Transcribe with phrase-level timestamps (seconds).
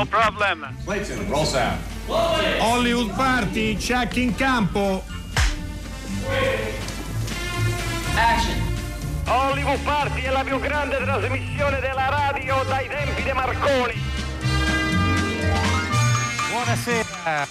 [0.00, 0.66] No problem.
[0.86, 1.78] Clayton, roll sound.
[2.08, 5.04] Hollywood Party, check in campo.
[8.14, 8.58] Action.
[9.26, 14.02] Hollywood Party è la più grande trasmissione della radio dai tempi di Marconi.
[16.50, 17.46] Buonasera.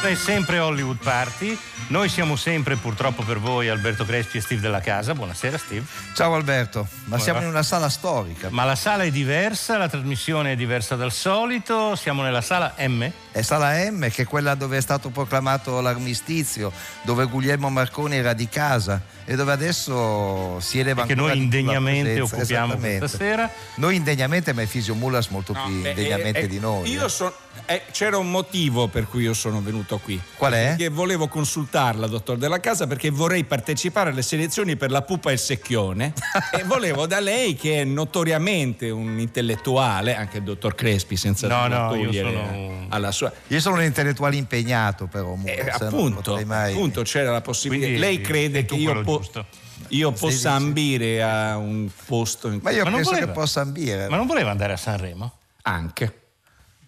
[0.00, 1.58] È sempre Hollywood Party.
[1.88, 5.14] Noi siamo sempre, purtroppo per voi, Alberto Crespi e Steve della Casa.
[5.14, 5.86] Buonasera, Steve.
[6.12, 8.48] Ciao Alberto, ma siamo in una sala storica.
[8.50, 11.96] Ma la sala è diversa, la trasmissione è diversa dal solito.
[11.96, 13.10] Siamo nella sala M.
[13.30, 18.32] È sala M, che è quella dove è stato proclamato l'armistizio, dove Guglielmo Marconi era
[18.32, 23.50] di casa e dove adesso si eleva che ancora noi più la indegnamente occupiamo stasera.
[23.74, 26.90] Noi indegnamente, ma è Fisio Mullas molto più Beh, indegnamente eh, eh, di noi.
[26.90, 27.08] Io eh.
[27.08, 27.32] son-
[27.66, 30.20] eh, c'era un motivo per cui io sono venuto qui.
[30.36, 30.68] Qual è?
[30.68, 35.34] Perché volevo consultarla, dottor Della Casa, perché vorrei partecipare alle selezioni per la pupa e
[35.34, 36.14] il secchione.
[36.58, 41.66] e volevo da lei, che è notoriamente un intellettuale, anche il dottor Crespi, senza No,
[41.66, 43.32] no, io togliere sono- alla sua.
[43.48, 47.86] Io sono un intellettuale impegnato però, Mullas, Eh, eh, appunto, mai- appunto, c'era la possibilità.
[47.86, 49.46] Quindi lei crede che io, po- giusto.
[49.88, 53.26] io possa ambire a un posto in Ma io Ma penso voleva.
[53.26, 54.08] che possa ambire.
[54.08, 55.32] Ma non voleva andare a Sanremo?
[55.62, 56.14] anche.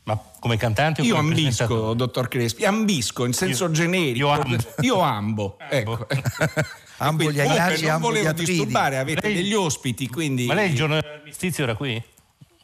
[0.04, 4.26] Ma come cantante o Io come ambisco, dottor Crespi, ambisco in senso Io- generico.
[4.26, 4.56] io ambo.
[4.80, 6.06] Io ambo, ecco.
[7.02, 8.50] Ambo gli non ambo gli volevo atridi.
[8.52, 12.02] disturbare, avete Lei- degli ospiti, quindi Ma lei il giorno dell'armistizio era qui?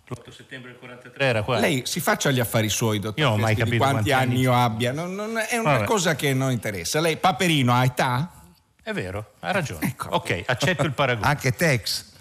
[0.08, 1.58] L'8 settembre del 43 era qua?
[1.58, 4.22] lei si faccia gli affari suoi, dottor Io non ho mai capito quanti quanti anni
[4.34, 5.84] anni- io abbia, non, non- è una Vabbè.
[5.84, 7.00] cosa che non interessa.
[7.00, 8.30] Lei, Paperino, ha età?
[8.82, 9.84] È vero, ha ragione.
[9.86, 10.08] Ecco.
[10.10, 11.26] Ok, accetto il paragone.
[11.26, 12.12] Anche Tex.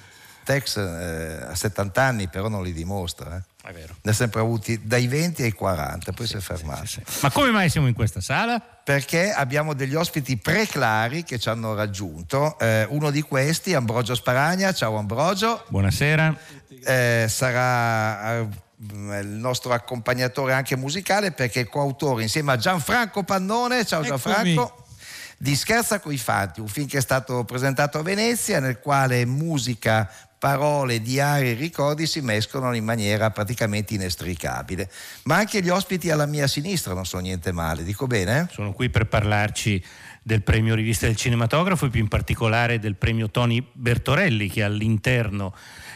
[0.44, 3.36] Tex eh, ha 70 anni, però non li dimostra.
[3.38, 3.41] eh.
[3.66, 3.95] È vero.
[4.02, 7.02] Ne ha sempre avuti dai 20 ai 40, poi si è fermato.
[7.21, 8.75] Ma come mai siamo in questa sala?
[8.85, 12.56] perché abbiamo degli ospiti preclari che ci hanno raggiunto.
[12.59, 14.72] Eh, uno di questi, Ambrogio Sparagna.
[14.73, 15.66] Ciao Ambrogio.
[15.69, 16.38] Buonasera.
[16.85, 18.47] Eh, sarà eh,
[18.78, 23.84] il nostro accompagnatore anche musicale perché è coautore insieme a Gianfranco Pannone.
[23.85, 24.85] Ciao Gianfranco.
[25.40, 30.07] Di Scherza coi Fanti, un film che è stato presentato a Venezia nel quale musica,
[30.45, 34.91] parole, diari e ricordi si mescolano in maniera praticamente inestricabile.
[35.23, 38.47] Ma anche gli ospiti alla mia sinistra non sono niente male, dico bene?
[38.51, 39.84] Sono qui per parlarci
[40.22, 44.63] del premio Rivista del Cinematografo e più in particolare del premio Tony Bertorelli che è
[44.66, 45.51] all'interno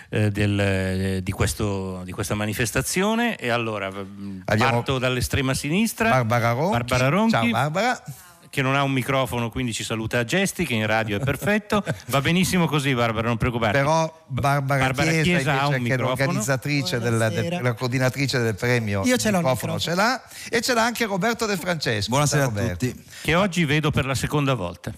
[0.10, 3.36] eh, del, eh, di, questo- di questa manifestazione.
[3.38, 6.10] E allora mh, Abbiamo- parto dall'estrema sinistra.
[6.10, 6.72] Barbara Ronchi.
[6.72, 8.04] Barbara Ronchi, Ciao Barbara.
[8.50, 11.84] Che non ha un microfono, quindi ci saluta a gesti, che in radio è perfetto.
[12.08, 13.78] Va benissimo così, Barbara, non preoccuparti.
[13.78, 17.50] Però Barbara, Barbara Chiesa, Chiesa ha un che è l'organizzatrice, del, Buonasera.
[17.50, 19.80] del- la coordinatrice del premio, Io ce l'ho il microfono microfono.
[19.80, 22.10] ce l'ha e ce l'ha anche Roberto De Francesco.
[22.10, 22.86] Buonasera Ciao, a Roberto.
[22.88, 23.04] tutti.
[23.22, 24.92] Che oggi vedo per la seconda volta.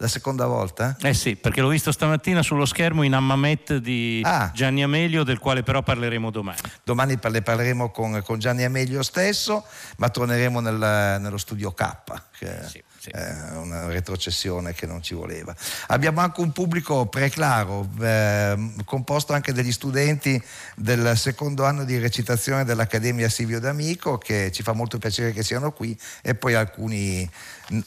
[0.00, 0.96] La seconda volta?
[1.02, 4.50] Eh sì, perché l'ho visto stamattina sullo schermo in Ammamet di Ah.
[4.54, 6.56] Gianni Amelio, del quale però parleremo domani.
[6.82, 9.62] Domani ne parleremo con, con Gianni Amelio stesso,
[9.98, 11.94] ma torneremo nel- nello studio K,
[12.38, 13.08] che Sì, sì.
[13.08, 15.54] è una retrocessione che non ci voleva.
[15.86, 20.40] Abbiamo anche un pubblico preclaro, ehm, composto anche degli studenti
[20.76, 25.72] del secondo anno di recitazione dell'Accademia Silvio D'Amico, che ci fa molto piacere che siano
[25.72, 27.28] qui, e poi alcuni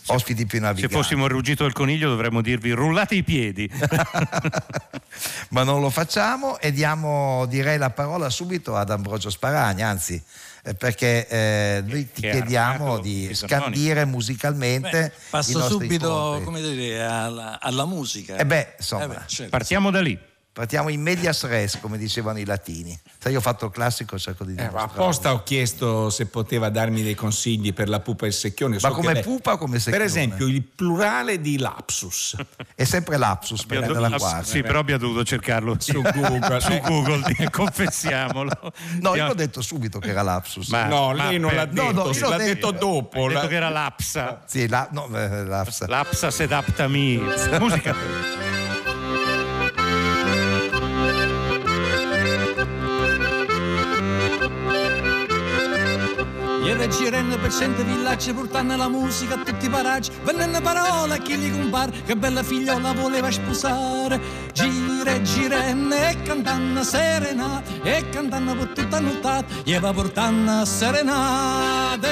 [0.07, 0.95] ospiti più Se naviganti.
[0.95, 3.69] fossimo il ruggito del coniglio dovremmo dirvi rullate i piedi.
[5.49, 10.21] ma non lo facciamo e diamo direi la parola subito ad Ambrogio Sparagna, anzi eh,
[10.77, 16.45] perché eh, noi ti chiediamo di scandire musicalmente Beh, passo subito incontri.
[16.45, 18.37] come dire, alla, alla musica.
[18.37, 19.03] Eh beh, insomma.
[19.03, 19.49] Eh beh, certo.
[19.49, 20.17] Partiamo da lì.
[20.53, 22.95] Partiamo in medias res, come dicevano i latini.
[23.17, 27.01] Sai, io ho fatto il classico, cerco di Eh, apposta ho chiesto se poteva darmi
[27.01, 28.75] dei consigli per la pupa e il secchione.
[28.75, 30.05] Ma So che come lei- pupa o come Per secchione?
[30.05, 32.35] esempio, il plurale di lapsus.
[32.75, 34.49] È sempre lapsus, Abbiamo prende dovuto- la quasi.
[34.51, 36.59] sì, però abbiamo dovuto cercarlo Su Google.
[36.61, 38.73] su Google, confessiamolo.
[39.01, 40.67] No, io ho detto subito che era lapsus.
[40.69, 42.71] Ma- No, lei non per- l'ha no, detto, no, l'ho l'ha detto.
[42.71, 43.25] detto dopo.
[43.25, 44.43] Hai detto che era lapsa.
[44.45, 45.87] Sì, la, no, eh, lapsa.
[45.87, 47.17] Lapsa sedaptami.
[47.59, 48.62] Musica.
[56.83, 60.11] Ieri girando per cento villaggi portando la musica a tutti i paraggi.
[60.23, 64.19] Vennero parole a chi gli compare, che bella figliola voleva sposare.
[64.51, 72.09] Gira e girenne e cantando serenate, e cantando per tutta nottata, gli va portando serenate.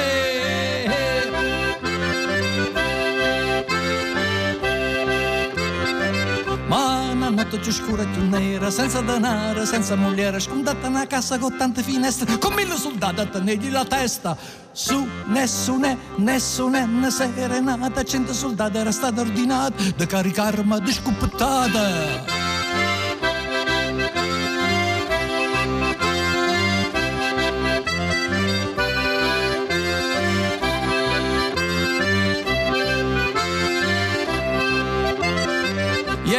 [6.67, 11.55] Ma notte più scura e più nera, senza denaro, senza moglie, scondata una casa con
[11.57, 14.37] tante finestre, con mille soldati a tenergli la testa.
[14.71, 22.50] Su nessuna, nessuna ne serenata, cento soldati era stata ordinata da caricarmi di scoppiettata.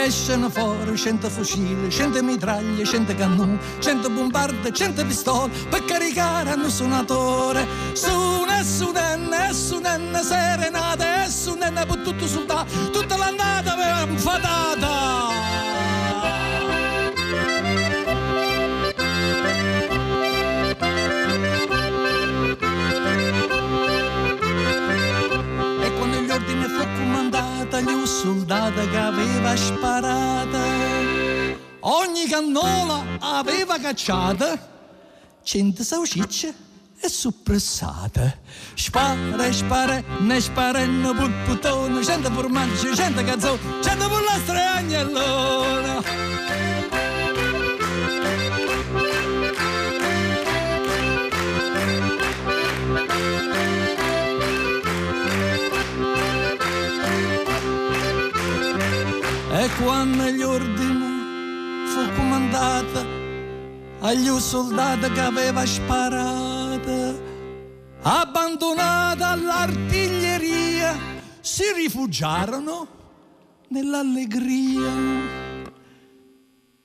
[0.05, 6.71] Escono fuori cento fucili, cento mitraglie, cento cannoni, cento bombarde, cento pistole per caricare un
[6.71, 7.67] suonatore.
[7.93, 15.32] Sune, sunenne, sunenne, serenate, sunenne per tutto soldato, tutta l'annata aveva fatata.
[28.73, 30.59] Soldato che aveva sparato.
[31.81, 34.59] Ogni cannola aveva cacciata,
[35.43, 36.55] cento saucicce
[37.01, 38.41] e suppressate.
[38.75, 46.22] Spara, spara, ne sparano pur puttone, cento formaggio, cento cazzone, cento pollastre e agnellone.
[59.79, 63.05] Quando gli ordini fu comandata
[64.01, 67.23] agli soldati che aveva sparato,
[68.03, 70.95] abbandonata all'artiglieria,
[71.41, 72.87] si rifugiarono
[73.69, 75.41] nell'allegria.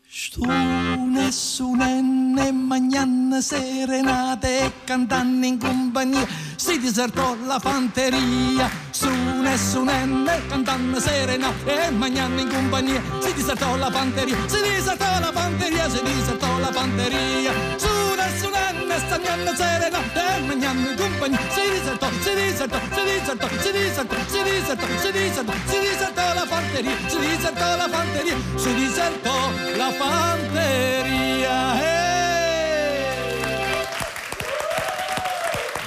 [0.10, 6.26] Stu nessunenne magnanne serenate e cantando in compagnia
[6.58, 8.70] si disertò la fanteria.
[8.90, 13.02] Su nessunenne cantando serenate e magnanne in compagnia.
[13.22, 17.54] Si disertò la fanteria si disertò la fanteria si disertò la fanteria.
[17.78, 21.40] Su nessunenne stagnanne serenate e magnanne in compagnia.
[21.50, 26.46] Si disertò si disertò si disertò si disertò si disertò si disertò si disertò la
[26.46, 32.07] fanteria si disertò la fanteria si disertò la fanteria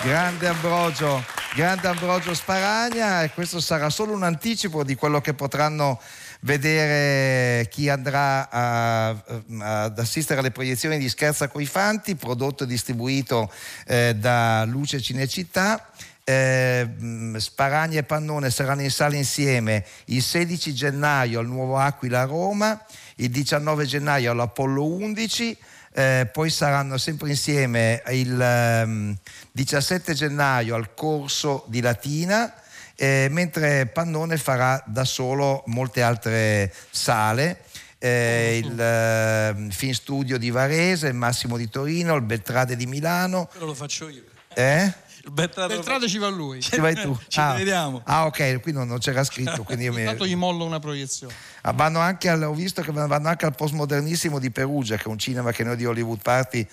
[0.02, 1.22] Grande Ambrogio,
[1.54, 6.00] grande Ambrogio Sparagna e questo sarà solo un anticipo di quello che potranno
[6.40, 13.52] vedere chi andrà a, ad assistere alle proiezioni di Scherza coi Fanti, prodotto e distribuito
[13.86, 15.86] eh, da Luce Cinecittà.
[16.24, 16.88] Eh,
[17.36, 22.82] Sparagna e Pannone saranno in sala insieme il 16 gennaio al Nuovo Aquila a Roma,
[23.16, 25.58] il 19 gennaio all'Apollo 11
[26.00, 29.16] eh, poi saranno sempre insieme il um,
[29.52, 32.52] 17 gennaio al corso di Latina,
[32.96, 37.64] eh, mentre Pannone farà da solo molte altre sale.
[37.98, 43.48] Eh, il uh, Film Studio di Varese, il Massimo di Torino, il Beltrade di Milano.
[43.52, 44.24] Però lo faccio io.
[44.54, 44.92] Eh?
[45.30, 46.60] Beltrade, Beltrade ci va lui.
[46.60, 47.16] Ci vai tu.
[47.28, 47.54] ci ah.
[47.54, 48.00] vediamo.
[48.04, 49.62] Ah, ok, qui non, non c'era scritto.
[49.62, 50.00] Quindi io mi...
[50.00, 51.34] Intanto gli mollo una proiezione.
[51.62, 55.08] Ah, vanno anche al, ho visto che vanno anche al postmodernissimo di Perugia, che è
[55.08, 56.66] un cinema che noi di Hollywood Party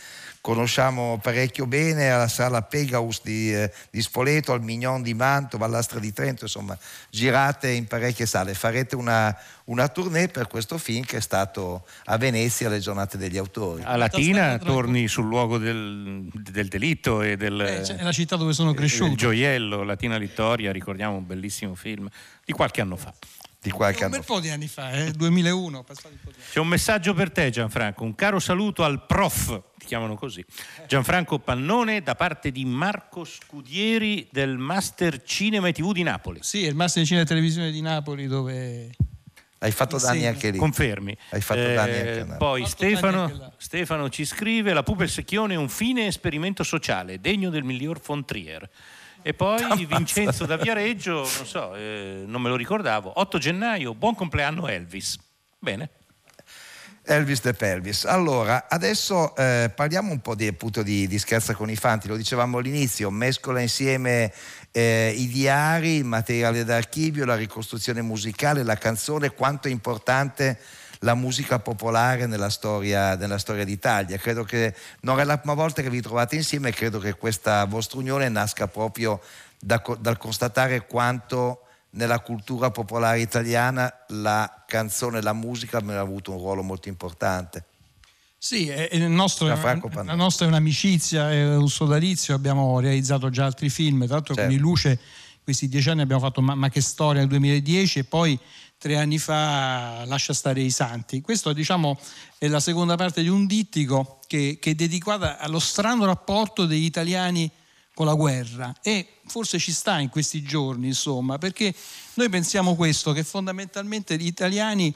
[0.47, 5.99] conosciamo parecchio bene, alla sala Pegaus di, eh, di Spoleto, al Mignon di Mantova, all'Astra
[5.99, 6.77] di Trento, insomma,
[7.09, 8.53] girate in parecchie sale.
[8.53, 13.37] Farete una, una tournée per questo film che è stato a Venezia alle giornate degli
[13.37, 13.83] autori.
[13.83, 17.59] A Latina torni sul luogo del, del delitto e del...
[17.59, 19.11] Eh, cioè, è la città dove sono cresciuto.
[19.11, 22.07] Il gioiello, Latina Littoria, ricordiamo un bellissimo film
[22.45, 23.13] di qualche anno fa
[23.61, 24.15] di qualche anno.
[24.15, 25.11] Un bel po' di anni fa, eh?
[25.11, 25.85] 2001.
[26.51, 30.43] C'è un messaggio per te Gianfranco, un caro saluto al prof, ti chiamano così,
[30.87, 36.39] Gianfranco Pannone da parte di Marco Scudieri del Master Cinema e TV di Napoli.
[36.41, 38.91] Sì, il Master Cinema e Televisione di Napoli dove...
[39.59, 40.59] Hai fatto danni anche lì.
[40.59, 41.17] Confermi.
[41.31, 42.35] Hai fatto eh, danni anche là.
[42.35, 47.19] Poi Stefano, Stefano, ci scrive: La pupa e il secchione è un fine esperimento sociale,
[47.19, 48.69] degno del miglior von Trier.
[49.27, 49.85] E poi Ammazza.
[49.85, 55.19] Vincenzo da Viareggio, non so, eh, non me lo ricordavo, 8 gennaio, buon compleanno Elvis.
[55.59, 55.89] Bene.
[57.03, 58.05] Elvis de Pelvis.
[58.05, 62.15] Allora, adesso eh, parliamo un po' di, appunto, di, di Scherza con i Fanti, lo
[62.15, 64.31] dicevamo all'inizio, mescola insieme
[64.71, 70.57] eh, i diari, il materiale d'archivio, la ricostruzione musicale, la canzone, quanto è importante
[70.99, 74.17] la musica popolare nella storia, nella storia d'Italia.
[74.17, 77.65] Credo che non è la prima volta che vi trovate insieme e credo che questa
[77.65, 79.21] vostra unione nasca proprio
[79.59, 81.61] da, dal constatare quanto
[81.91, 87.65] nella cultura popolare italiana la canzone, la musica hanno avuto un ruolo molto importante.
[88.37, 93.69] Sì, è, è nostro, la nostra è un'amicizia, è un sodalizio, abbiamo realizzato già altri
[93.69, 94.49] film, tra l'altro certo.
[94.49, 94.99] con Luce
[95.47, 98.37] questi dieci anni abbiamo fatto Ma, Ma che storia nel 2010 e poi
[98.77, 101.21] tre anni fa Lascia stare i santi.
[101.21, 101.97] Questo diciamo
[102.37, 106.85] è la seconda parte di un dittico che, che è dedicata allo strano rapporto degli
[106.85, 107.49] italiani
[107.97, 111.73] con la guerra e forse ci sta in questi giorni, insomma, perché
[112.13, 114.93] noi pensiamo questo, che fondamentalmente gli italiani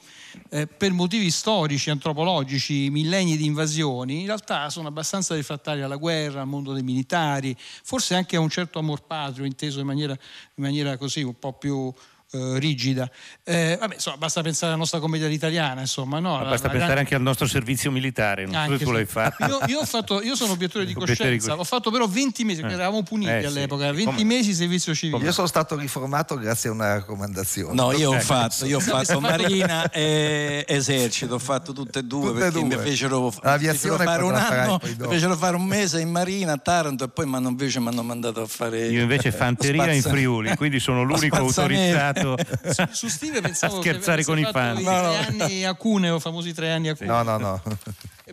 [0.50, 6.42] eh, per motivi storici, antropologici, millenni di invasioni, in realtà sono abbastanza refrattari alla guerra,
[6.42, 10.64] al mondo dei militari, forse anche a un certo amor patrio, inteso in maniera, in
[10.64, 11.92] maniera così un po' più
[12.34, 13.10] eh, rigida.
[13.44, 16.38] Eh, vabbè, insomma, basta pensare alla nostra commedia italiana, insomma, no?
[16.38, 17.00] Ma basta la, pensare grande...
[17.00, 19.46] anche al nostro servizio militare, non so se tu l'hai fatto.
[19.46, 22.72] Io, io, fatto, io sono obiettore di coscienza, ho fatto però 20 mesi, eh.
[22.72, 23.96] eravamo puniti eh, all'epoca, sì.
[23.96, 24.24] 20 Come?
[24.24, 25.24] mesi servizio civile.
[25.26, 27.74] Io sono stato riformato grazie a una raccomandazione.
[27.74, 28.24] No, io ho ecco.
[28.24, 32.78] fatto, io ho fatto Marina e Esercito, ho fatto tutte e due tutte perché due.
[32.78, 37.04] mi fecero, fecero fare un anno, mi fecero fare un mese in Marina a Taranto
[37.04, 38.88] e poi invece mi hanno mandato a fare...
[38.88, 42.21] Io invece fanteria in Friuli, quindi sono l'unico autorizzato
[42.92, 44.80] su Steve pensavo a scherzare con i fan.
[44.80, 45.44] I no, tre no.
[45.44, 47.24] anni a Cuneo, famosi tre anni a Cuneo.
[47.24, 47.62] No, no, no.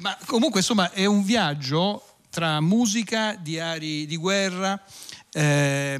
[0.01, 4.81] Ma comunque insomma è un viaggio tra musica, diari di guerra,
[5.31, 5.99] e,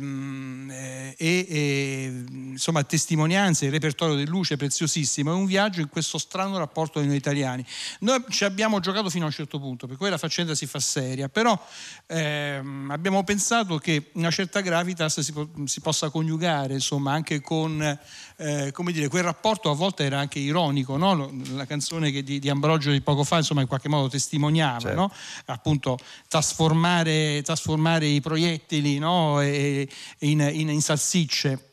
[1.19, 6.57] e, insomma testimonianze, il repertorio di Luce è preziosissimo, è un viaggio in questo strano
[6.59, 7.65] rapporto di noi italiani.
[8.01, 10.81] Noi ci abbiamo giocato fino a un certo punto, per cui la faccenda si fa
[10.81, 11.59] seria, però
[12.07, 17.99] ehm, abbiamo pensato che una certa gravitas si, po- si possa coniugare insomma, anche con
[18.41, 21.31] eh, come dire, quel rapporto a volte era anche ironico, no?
[21.55, 24.97] la canzone di, di, Ambrogio di poco fa insomma in qualche modo testimoniava, certo.
[24.97, 25.13] no?
[25.47, 29.18] appunto trasformare, trasformare i proiettili no?
[29.43, 29.87] In,
[30.21, 31.69] in, in salsicce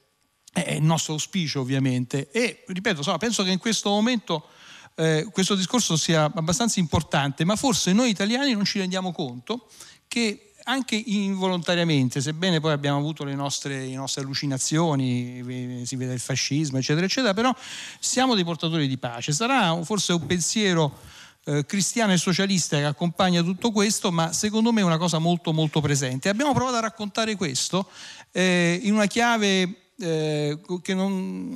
[0.51, 4.47] è il nostro auspicio ovviamente e ripeto insomma, penso che in questo momento
[4.95, 9.67] eh, questo discorso sia abbastanza importante ma forse noi italiani non ci rendiamo conto
[10.07, 15.43] che anche involontariamente, sebbene poi abbiamo avuto le nostre, le nostre, allucinazioni,
[15.85, 17.53] si vede il fascismo, eccetera, eccetera, però
[17.99, 19.31] siamo dei portatori di pace.
[19.31, 20.97] Sarà forse un pensiero
[21.45, 25.53] eh, cristiano e socialista che accompagna tutto questo, ma secondo me è una cosa molto
[25.53, 26.29] molto presente.
[26.29, 27.89] Abbiamo provato a raccontare questo
[28.31, 31.55] eh, in una chiave eh, che non,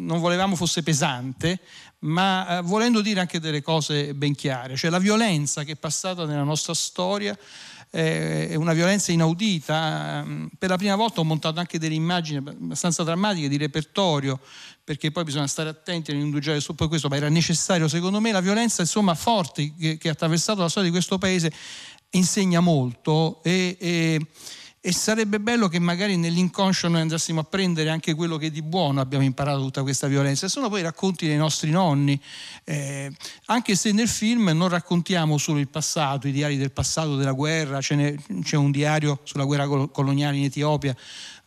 [0.00, 1.60] non, volevamo fosse pesante,
[2.00, 6.26] ma eh, volendo dire anche delle cose ben chiare, cioè la violenza che è passata
[6.26, 7.36] nella nostra storia
[7.96, 10.22] è una violenza inaudita.
[10.58, 14.38] Per la prima volta ho montato anche delle immagini abbastanza drammatiche di repertorio,
[14.84, 18.32] perché poi bisogna stare attenti a non indugiare su questo, ma era necessario secondo me
[18.32, 21.50] la violenza insomma, forte che, che ha attraversato la storia di questo paese
[22.10, 24.26] insegna molto e, e
[24.86, 29.00] e sarebbe bello che magari nell'inconscio noi andassimo a prendere anche quello che di buono
[29.00, 30.46] abbiamo imparato tutta questa violenza.
[30.46, 32.20] Sono poi i racconti dei nostri nonni,
[32.62, 33.10] eh,
[33.46, 37.80] anche se nel film non raccontiamo solo il passato, i diari del passato della guerra,
[37.80, 40.94] c'è un diario sulla guerra coloniale in Etiopia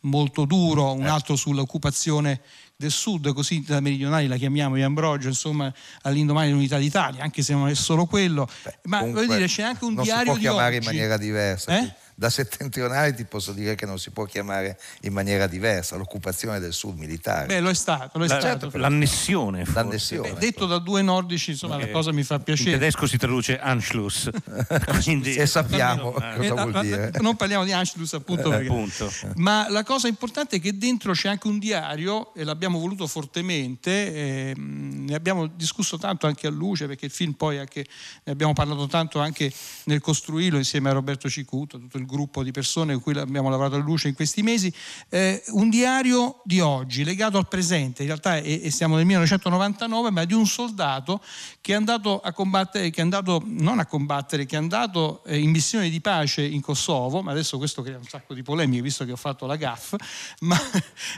[0.00, 1.08] molto duro, un eh.
[1.08, 2.42] altro sull'occupazione
[2.76, 7.54] del sud, così da meridionali la chiamiamo di Ambrogio, insomma, all'indomani dell'unità d'Italia, anche se
[7.54, 8.46] non è solo quello.
[8.64, 10.24] Beh, Ma voglio dire, c'è anche un diario di oggi.
[10.26, 11.78] Non si può chiamare in maniera diversa.
[11.78, 11.94] Eh?
[12.20, 16.74] Da settentrionale ti posso dire che non si può chiamare in maniera diversa l'occupazione del
[16.74, 17.46] sud militare.
[17.46, 18.18] Beh, lo è stato.
[18.18, 19.64] Lo è la, stato l'annessione.
[19.64, 21.86] l'annessione Beh, detto da due nordici, insomma, okay.
[21.86, 22.72] la cosa mi fa piacere.
[22.72, 24.28] In tedesco si traduce Anschluss.
[25.02, 27.10] Quindi, e sappiamo cosa eh, vuol dire.
[27.22, 29.10] Non parliamo di Anschluss, appunto, perché, appunto.
[29.36, 33.90] Ma la cosa importante è che dentro c'è anche un diario, e l'abbiamo voluto fortemente,
[33.90, 37.86] eh, ne abbiamo discusso tanto anche a luce, perché il film poi anche,
[38.24, 39.50] ne abbiamo parlato tanto anche
[39.84, 43.76] nel costruirlo insieme a Roberto Cicuto, tutto il gruppo di persone con cui abbiamo lavorato
[43.76, 44.72] a luce in questi mesi,
[45.08, 50.10] eh, un diario di oggi legato al presente, in realtà è, è, siamo nel 1999,
[50.10, 51.22] ma di un soldato
[51.60, 55.38] che è andato a combattere, che è andato non a combattere, che è andato eh,
[55.38, 59.04] in missione di pace in Kosovo, ma adesso questo crea un sacco di polemiche visto
[59.04, 59.94] che ho fatto la GAF,
[60.40, 60.60] ma,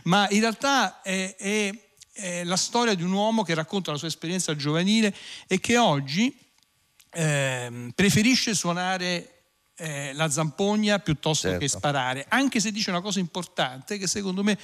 [0.04, 1.70] ma in realtà è, è,
[2.12, 5.14] è la storia di un uomo che racconta la sua esperienza giovanile
[5.46, 6.36] e che oggi
[7.14, 9.31] eh, preferisce suonare
[9.82, 11.60] eh, la zampogna piuttosto certo.
[11.60, 14.56] che sparare, anche se dice una cosa importante che secondo me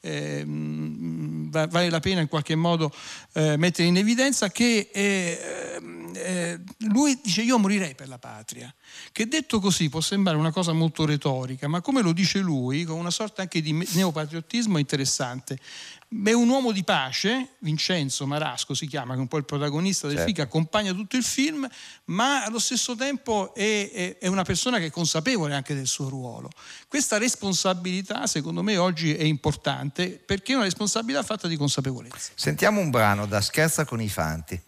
[0.00, 2.90] eh, vale la pena in qualche modo
[3.34, 5.80] eh, mettere in evidenza che eh,
[6.14, 8.72] eh, lui dice io morirei per la patria,
[9.12, 12.98] che detto così può sembrare una cosa molto retorica, ma come lo dice lui, con
[12.98, 15.58] una sorta anche di neopatriottismo interessante,
[16.22, 20.06] è un uomo di pace, Vincenzo Marasco si chiama, che è un po' il protagonista
[20.06, 20.32] del certo.
[20.32, 21.68] film, che accompagna tutto il film,
[22.06, 26.08] ma allo stesso tempo è, è, è, una persona che è consapevole anche del suo
[26.08, 26.50] ruolo.
[26.88, 32.32] Questa responsabilità, secondo me, oggi è importante perché è una responsabilità fatta di consapevolezza.
[32.34, 34.60] Sentiamo un brano da Scherza con i Fanti.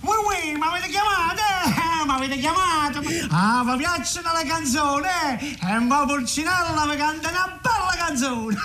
[0.00, 0.14] Ui,
[0.50, 1.40] ui, ma avete chiamato?
[1.66, 3.00] Eh, ma avete chiamato?
[3.30, 5.56] Ah, vi piace la canzone?
[5.58, 8.56] È un po' Pulcinella vi canta una bella canzone.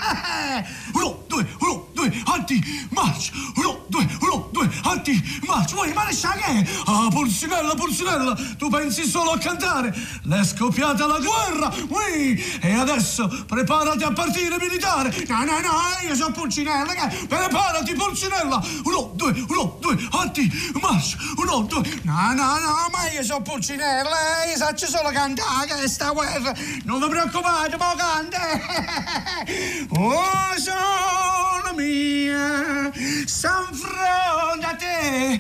[0.94, 3.32] Uno, due, uno, due, avanti, marcia.
[3.56, 5.80] Uno, due, uno, due, avanti, marcia.
[5.80, 6.66] Ui, ma ne sa che è?
[6.86, 9.94] Ah, Pulcinella, Pulcinella, tu pensi solo a cantare.
[10.24, 12.44] L'è scoppiata la guerra, ui.
[12.62, 15.14] E adesso preparati a partire militare.
[15.28, 17.28] No, no, no, io sono Pulcinella, che?
[17.28, 18.64] Preparati, Pulcinella.
[18.84, 21.82] Uno, due, uno, due, avanti, marcia uno, due.
[22.04, 26.54] No, no, no, ma io sono Pulcinella, io saccio solo cantare questa guerra.
[26.84, 28.40] Non vi preoccupate, ma canta.
[29.94, 32.92] Oh, sono mia,
[33.26, 35.40] s'anfronda te.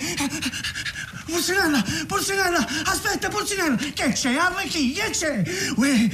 [1.25, 4.35] Porcinella, Porcinella, aspetta Porcinella, che c'è?
[4.35, 5.43] Arrechi, che c'è?
[5.77, 6.09] Uè,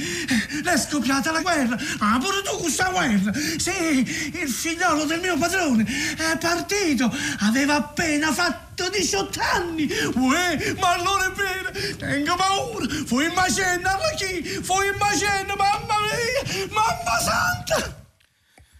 [0.64, 3.32] è scoppiata la guerra, ah pure tu questa guerra?
[3.56, 5.84] Sì, il figliolo del mio padrone
[6.16, 13.18] è partito, aveva appena fatto 18 anni, uè, ma allora è vero, tengo paura, fu
[13.18, 17.97] in macenda, Arrechi, fu in macenda, mamma mia, mamma santa!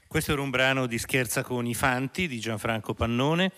[0.09, 3.53] Questo era un brano di Scherza con i Fanti di Gianfranco Pannone.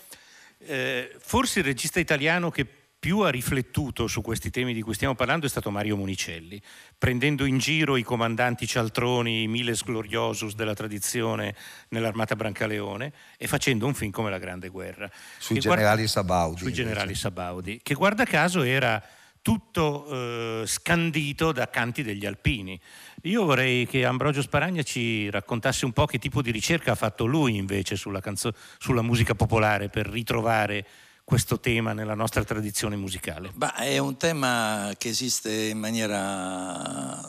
[0.59, 2.67] Eh, forse il regista italiano che
[2.99, 6.61] più ha riflettuto su questi temi di cui stiamo parlando è stato Mario Monicelli,
[6.99, 11.55] prendendo in giro i comandanti cialtroni, i miles gloriosus della tradizione
[11.91, 15.09] nell'armata Brancaleone e facendo un film come La Grande Guerra.
[15.39, 16.59] Sui generali guarda, Sabaudi.
[16.59, 19.01] Sui generali Sabaudi, che guarda caso era
[19.43, 22.81] tutto eh, scandito da canti degli alpini.
[23.23, 27.27] Io vorrei che Ambrogio Sparagna ci raccontasse un po' che tipo di ricerca ha fatto
[27.27, 30.87] lui invece sulla, canzo- sulla musica popolare per ritrovare
[31.25, 33.51] questo tema nella nostra tradizione musicale.
[33.55, 37.21] Bah, è un tema che esiste in maniera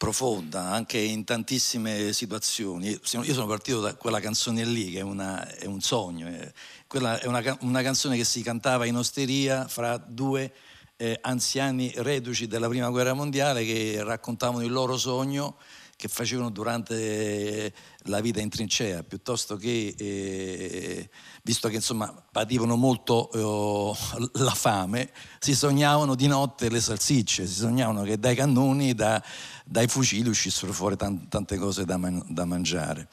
[0.00, 2.88] profonda anche in tantissime situazioni.
[2.88, 6.26] Io sono partito da quella canzone lì, che è, una, è un sogno.
[6.26, 6.50] È,
[6.86, 10.54] quella è una, una, canzone che si cantava in osteria fra due
[10.96, 15.58] eh, anziani reduci della prima guerra mondiale che raccontavano il loro sogno
[15.96, 17.70] che facevano durante
[18.04, 21.10] la vita in trincea, piuttosto che, eh,
[21.42, 23.96] visto che insomma pativano molto eh,
[24.34, 29.22] la fame, si sognavano di notte le salsicce, si sognavano che dai cannoni, da,
[29.64, 33.08] dai fucili uscissero fuori tante, cose da, man- da mangiare.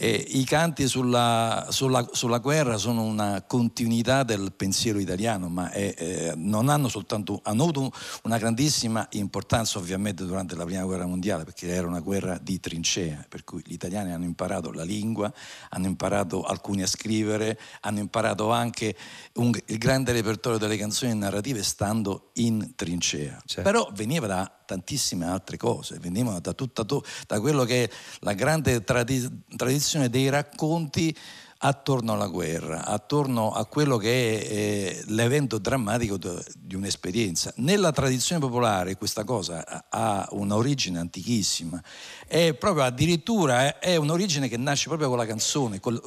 [0.00, 5.92] Eh, I canti sulla, sulla, sulla, guerra sono una continuità del pensiero italiano, ma è,
[5.98, 7.90] eh, non hanno soltanto hanno avuto
[8.22, 13.26] una grandissima importanza ovviamente durante la prima guerra mondiale, perché era una guerra di trincea,
[13.28, 15.32] per cui gli italiani hanno imparato la lingua,
[15.70, 18.94] hanno imparato alcuni a scrivere, hanno imparato anche
[19.34, 23.42] un, il grande repertorio delle canzoni narrative stando in trincea.
[23.44, 23.68] Certo.
[23.68, 26.84] Però veniva da tantissime altre cose, venivano da, tutta,
[27.26, 31.16] da quello che è la grande tradi- tradizione dei racconti
[31.60, 37.50] attorno alla guerra, attorno a quello che è eh, l'evento drammatico di un'esperienza.
[37.56, 41.82] Nella tradizione popolare questa cosa ha un'origine antichissima,
[42.26, 45.98] è proprio addirittura è un'origine che nasce proprio con la canzone, col,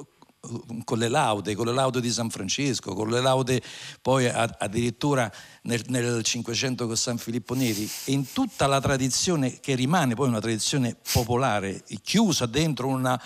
[0.83, 3.61] con le laude, con le laude di San Francesco, con le laude
[4.01, 5.31] poi addirittura
[5.63, 10.27] nel, nel 500 con San Filippo Neri, e in tutta la tradizione che rimane poi
[10.27, 13.21] una tradizione popolare, chiusa dentro una,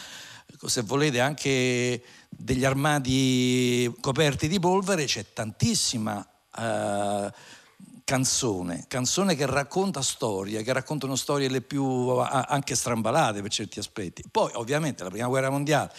[0.65, 6.25] se volete, anche degli armadi coperti di polvere, c'è tantissima...
[6.57, 7.31] Uh,
[8.05, 11.83] canzone, canzone che racconta storie, che raccontano storie le più
[12.19, 14.23] anche strambalate per certi aspetti.
[14.29, 15.91] Poi ovviamente la prima guerra mondiale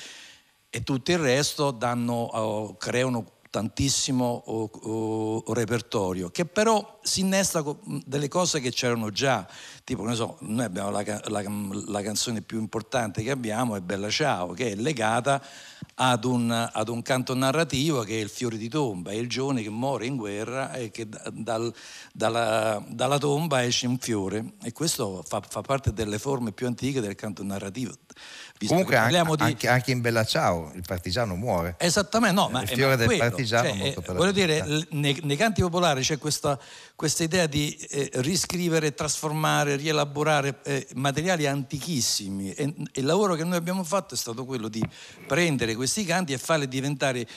[0.71, 7.63] e tutto il resto danno, uh, creano tantissimo uh, uh, repertorio, che però si innesta
[7.63, 9.47] con delle cose che c'erano già,
[9.85, 11.43] tipo, ne so, noi abbiamo la, la,
[11.87, 15.41] la, canzone più importante che abbiamo, è Bella Ciao, che è legata
[15.95, 19.63] ad un, ad un, canto narrativo che è il fiore di tomba, è il giovane
[19.63, 21.73] che muore in guerra e che dal,
[22.13, 27.01] dalla, dalla, tomba esce un fiore e questo fa, fa parte delle forme più antiche
[27.01, 27.93] del canto narrativo.
[28.67, 29.43] Comunque anche, di...
[29.43, 31.75] anche, anche, in Bella Ciao il partigiano muore.
[31.79, 35.21] Esattamente, no, ma il fiore ma del quello, partigiano cioè, molto eh, Voglio dire, nei,
[35.23, 36.59] nei, canti popolari c'è questa,
[36.97, 42.53] questa idea di eh, riscrivere, trasformare, rielaborare eh, materiali antichissimi.
[42.53, 44.83] E, il lavoro che noi abbiamo fatto è stato quello di
[45.27, 47.29] prendere questi canti e farli diventare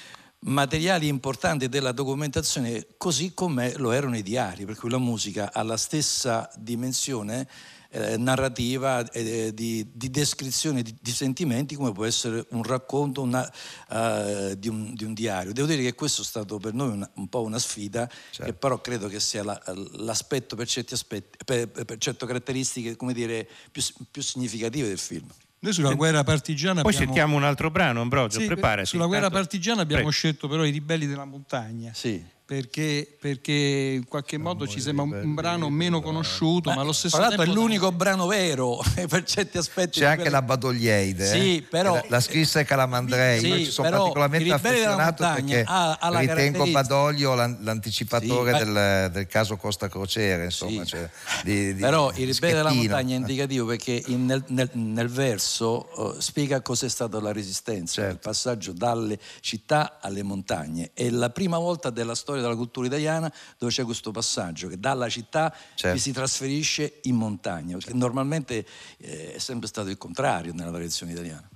[0.42, 5.62] materiali importanti della documentazione così come lo erano i diari, per cui la musica ha
[5.64, 7.46] la stessa dimensione
[7.92, 13.52] eh, narrativa eh, di, di, descrizione di, di, sentimenti come può essere un racconto una,
[13.90, 15.54] uh, di, un, di, un, diario.
[15.54, 18.44] Devo dire che questo è stato per noi una, un po' una sfida, certo.
[18.44, 19.60] che però credo che sia la,
[19.94, 25.28] l'aspetto per certi aspetti, per, per certe caratteristiche come dire, più, più significative del film.
[25.62, 27.06] Noi sulla guerra partigiana Poi abbiamo...
[27.12, 28.88] sentiamo un altro brano, Ambrogio, sì, preparati.
[28.88, 30.16] Sulla guerra partigiana abbiamo Prego.
[30.16, 31.92] scelto però i ribelli della montagna.
[31.94, 33.52] Sì perché, perché,
[33.98, 37.44] in qualche modo ci sembra un, un brano meno conosciuto, ma, allo stesso tra tempo.
[37.44, 40.00] è l'unico brano vero per certi aspetti.
[40.00, 40.32] C'è anche quelle...
[40.32, 41.62] la Badoglieide, sì, eh?
[41.62, 43.40] però, la, la scrisse Calamandrei.
[43.40, 49.28] Sì, Io ci sono particolarmente affezionato perché ha, ha ritengo Badoglio l'anticipatore sì, del, del,
[49.28, 50.46] caso Costa Crociere.
[50.46, 50.90] Insomma, sì.
[50.90, 51.10] cioè,
[51.44, 55.88] di, di, però il ribelle della montagna è indicativo perché in, nel, nel, nel, verso
[55.94, 58.12] uh, spiega cos'è stata la resistenza, certo.
[58.14, 60.90] il passaggio dalle città alle montagne.
[60.96, 64.80] È la prima volta della storia storia della cultura italiana dove c'è questo passaggio che
[64.80, 66.00] dalla città certo.
[66.00, 68.66] si trasferisce in montagna, perché normalmente
[68.98, 71.48] eh, è sempre stato il contrario nella tradizione italiana.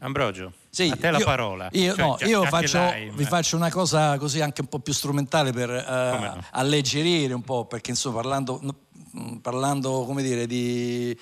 [0.00, 1.68] Ambrogio, sì, a te la io, parola.
[1.72, 5.52] Io, cioè, no, io faccio, vi faccio una cosa così anche un po' più strumentale
[5.52, 6.44] per uh, no?
[6.50, 8.60] alleggerire un po', perché insomma parlando,
[9.40, 11.18] parlando come dire, di,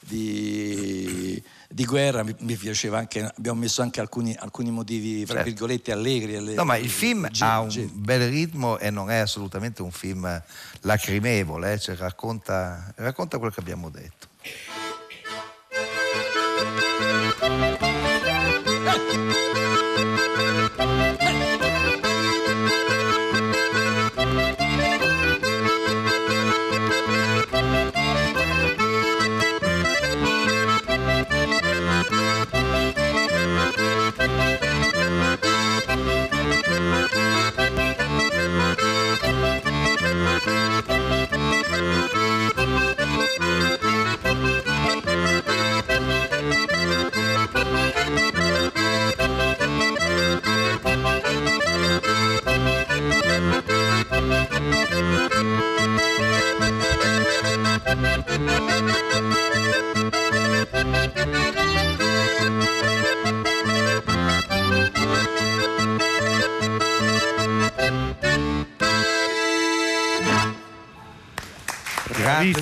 [0.00, 5.50] di, di guerra mi, mi, piaceva anche, abbiamo messo anche alcuni, alcuni motivi, fra certo.
[5.50, 6.36] virgolette, allegri.
[6.36, 9.82] Alle, no, ma il film ge- ha un ge- bel ritmo e non è assolutamente
[9.82, 10.42] un film
[10.80, 11.78] lacrimevole, eh?
[11.78, 14.28] cioè racconta, racconta quello che abbiamo detto.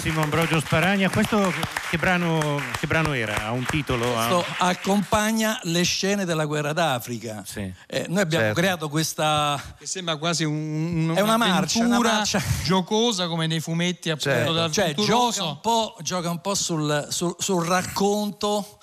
[0.05, 1.09] Bravissimo Ambrogio Sparagna.
[1.09, 1.51] Questo
[1.89, 3.47] che brano, che brano, era?
[3.47, 4.05] Ha un titolo?
[4.13, 4.67] Questo ha...
[4.67, 7.43] accompagna le scene della guerra d'Africa.
[7.47, 7.73] Sì.
[7.87, 8.61] Eh, noi abbiamo certo.
[8.61, 9.59] creato questa.
[9.79, 14.29] Che sembra quasi un, un, è una marcia, una marcia giocosa come nei fumetti appunto
[14.29, 14.53] certo.
[14.53, 18.81] dal cioè, gioca un po', gioca un po sul, sul, sul racconto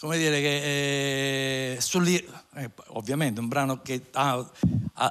[0.00, 1.80] come dire che eh,
[2.56, 4.44] eh, ovviamente un brano che ah,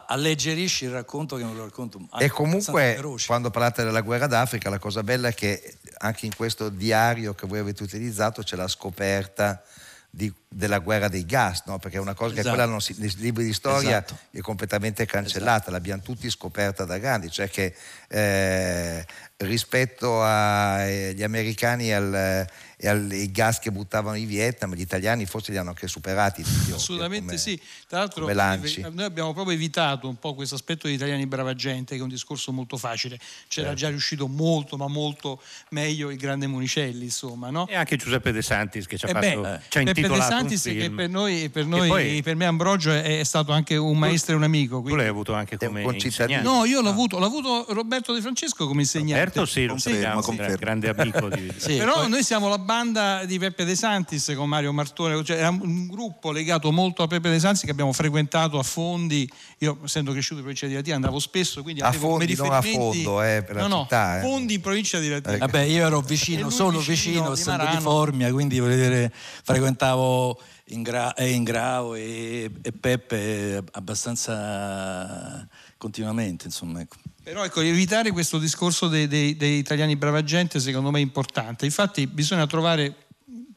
[0.07, 4.79] alleggerisce il racconto che non lo racconto e comunque quando parlate della guerra d'Africa la
[4.79, 9.61] cosa bella è che anche in questo diario che voi avete utilizzato c'è la scoperta
[10.15, 11.77] di, della guerra dei gas, no?
[11.77, 12.47] perché è una cosa esatto.
[12.47, 14.17] che quella non si, nei libri di storia esatto.
[14.31, 15.71] è completamente cancellata, esatto.
[15.71, 17.75] l'abbiamo tutti scoperta da grandi, cioè che
[18.07, 19.05] eh,
[19.37, 22.47] rispetto agli americani al,
[22.85, 26.43] e ai gas che buttavano i Vietnam, gli italiani forse li hanno anche superati.
[26.71, 27.59] Assolutamente come, sì.
[27.87, 32.01] Tra l'altro noi abbiamo proprio evitato un po' questo aspetto degli italiani brava gente, che
[32.01, 33.17] è un discorso molto facile.
[33.47, 33.73] C'era certo.
[33.73, 37.49] già riuscito molto, ma molto meglio il grande Monicelli, insomma.
[37.49, 37.67] No?
[37.67, 40.21] E anche Giuseppe De Santis che ci ha, eh fatto, beh, ci ha Peppe De
[40.21, 44.33] Santis che per noi, per, noi, poi, per me Ambrogio è, stato anche un maestro
[44.33, 44.81] e un amico.
[44.81, 44.91] Quindi.
[44.91, 46.47] Tu l'hai avuto anche come insegnante?
[46.47, 49.25] No, io l'ho, avuto, l'ho avuto Roberto De Francesco come insegnante.
[49.25, 50.21] Roberto sì, lo sappiamo,
[50.59, 51.51] grande amico di...
[51.57, 52.09] sì, Però poi...
[52.09, 56.31] noi siamo la banda di Peppe De Santis con Mario Martone, cioè era un gruppo
[56.31, 59.29] legato molto a Peppe De Santis che abbiamo frequentato a fondi.
[59.59, 61.63] Io, essendo cresciuto in provincia di Latina, andavo spesso.
[61.63, 64.11] Quindi a fondi, non a fondo, eh, per no, la città.
[64.11, 64.21] No, eh.
[64.21, 65.37] fondi in provincia di Latina.
[65.37, 70.37] Vabbè, io ero vicino, solo vicino, vicino di, di Formia, quindi dire, frequentavo
[70.69, 76.81] Ingra- e Ingrao e, e Peppe abbastanza continuamente, insomma.
[76.81, 76.97] Ecco.
[77.25, 81.65] Però ecco, evitare questo discorso dei, dei, dei italiani brava gente secondo me è importante.
[81.65, 83.07] Infatti bisogna trovare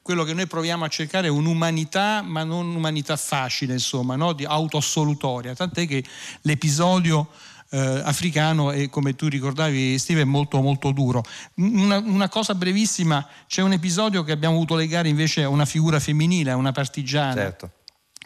[0.00, 4.32] quello che noi proviamo a cercare è un'umanità, ma non un'umanità facile, insomma, no?
[4.32, 5.54] di autoassolutoria.
[5.54, 6.02] Tant'è che
[6.40, 7.28] l'episodio
[7.68, 11.22] eh, africano è, come tu ricordavi Steve, è molto molto duro.
[11.56, 16.00] Una, una, cosa brevissima, c'è un episodio che abbiamo voluto legare invece a una figura
[16.00, 17.70] femminile, a una partigiana, certo.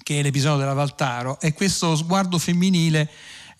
[0.04, 3.10] che è l'episodio della Valtaro, e questo sguardo femminile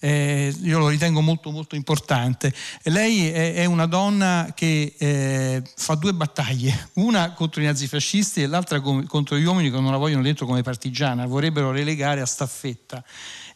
[0.04, 2.52] eh, io lo ritengo molto molto importante.
[2.84, 8.48] Lei è, è una donna che eh, fa due battaglie, una contro i nazifascisti e
[8.48, 12.26] l'altra com- contro gli uomini che non la vogliono dentro come partigiana, vorrebbero relegare a
[12.26, 13.04] staffetta.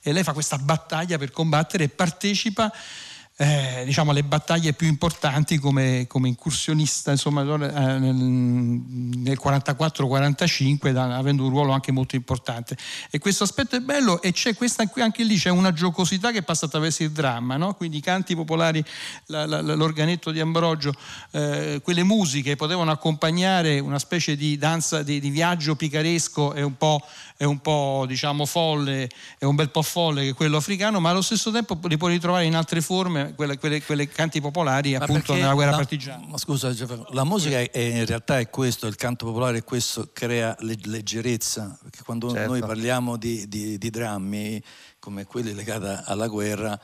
[0.01, 2.73] E lei fa questa battaglia per combattere e partecipa
[3.39, 11.45] eh, diciamo, le battaglie più importanti come, come incursionista insomma, eh, nel, nel 44-45 avendo
[11.45, 12.79] un ruolo anche molto importante
[13.11, 16.43] e questo aspetto è bello e c'è questa qui anche lì c'è una giocosità che
[16.43, 17.75] passa attraverso il dramma no?
[17.75, 18.83] quindi i canti popolari
[19.27, 20.95] la, la, l'organetto di Ambrogio
[21.33, 26.77] eh, quelle musiche potevano accompagnare una specie di danza di, di viaggio picaresco e un
[26.79, 27.03] po'
[27.37, 31.21] è un po' diciamo folle, è un bel po' folle che quello africano, ma allo
[31.21, 35.35] stesso tempo li puoi ritrovare in altre forme, quelle, quelle, quelle canti popolari ma appunto
[35.35, 36.37] nella guerra la, partigiana.
[36.37, 36.75] Scusa,
[37.11, 42.03] la musica è, in realtà è questo, il canto popolare è questo, crea leggerezza, perché
[42.05, 42.51] quando certo.
[42.51, 44.63] noi parliamo di, di, di drammi
[44.99, 46.79] come quelli legati alla guerra,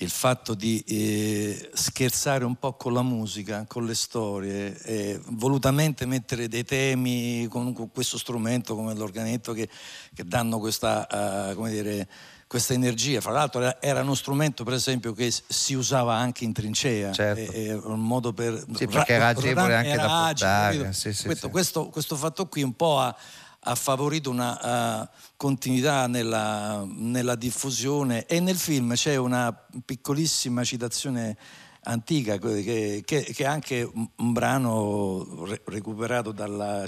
[0.00, 6.06] il fatto di eh, scherzare un po' con la musica, con le storie, eh, volutamente
[6.06, 9.68] mettere dei temi con, con, questo strumento come l'organetto che,
[10.14, 12.08] che danno questa, uh, dire,
[12.50, 13.20] questa, energia.
[13.20, 17.52] Fra l'altro era uno strumento per esempio che si usava anche in trincea, certo.
[17.52, 18.64] è, un modo per...
[18.74, 20.66] Sì, perché era agevole anche da portare.
[20.74, 23.16] Agile, sì, sì, questo, questo, questo, fatto qui un po' ha
[23.64, 31.36] ha favorito una uh, continuità nella, nella, diffusione e nel film c'è una piccolissima citazione
[31.82, 36.86] antica che, che, che è anche un brano re, recuperato dalla,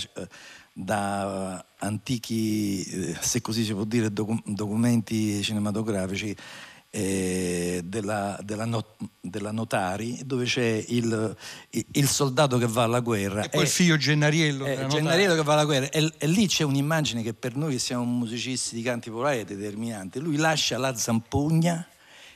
[0.73, 6.35] da antichi, eh, se così si può dire, documenti cinematografici
[6.95, 11.35] eh, della, della, not, della, Notari, dove c'è il,
[11.71, 13.43] il, soldato che va alla guerra.
[13.45, 14.67] E poi il figlio Gennariello.
[14.67, 15.89] Eh, Gennariello che va alla guerra.
[15.89, 19.45] E, e, lì c'è un'immagine che per noi che siamo musicisti di canti popolari è
[19.45, 20.21] determinante.
[20.21, 21.87] Lui lascia la zampogna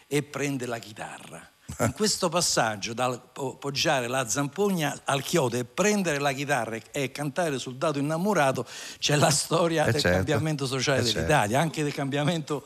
[0.07, 1.51] e prende la chitarra.
[1.81, 7.59] In questo passaggio, dal poggiare la zampogna al chiodo e prendere la chitarra e cantare
[7.59, 8.65] sul dato innamorato,
[8.99, 10.17] c'è la storia eh del certo.
[10.17, 11.57] cambiamento sociale eh dell'Italia, certo.
[11.57, 12.65] anche del cambiamento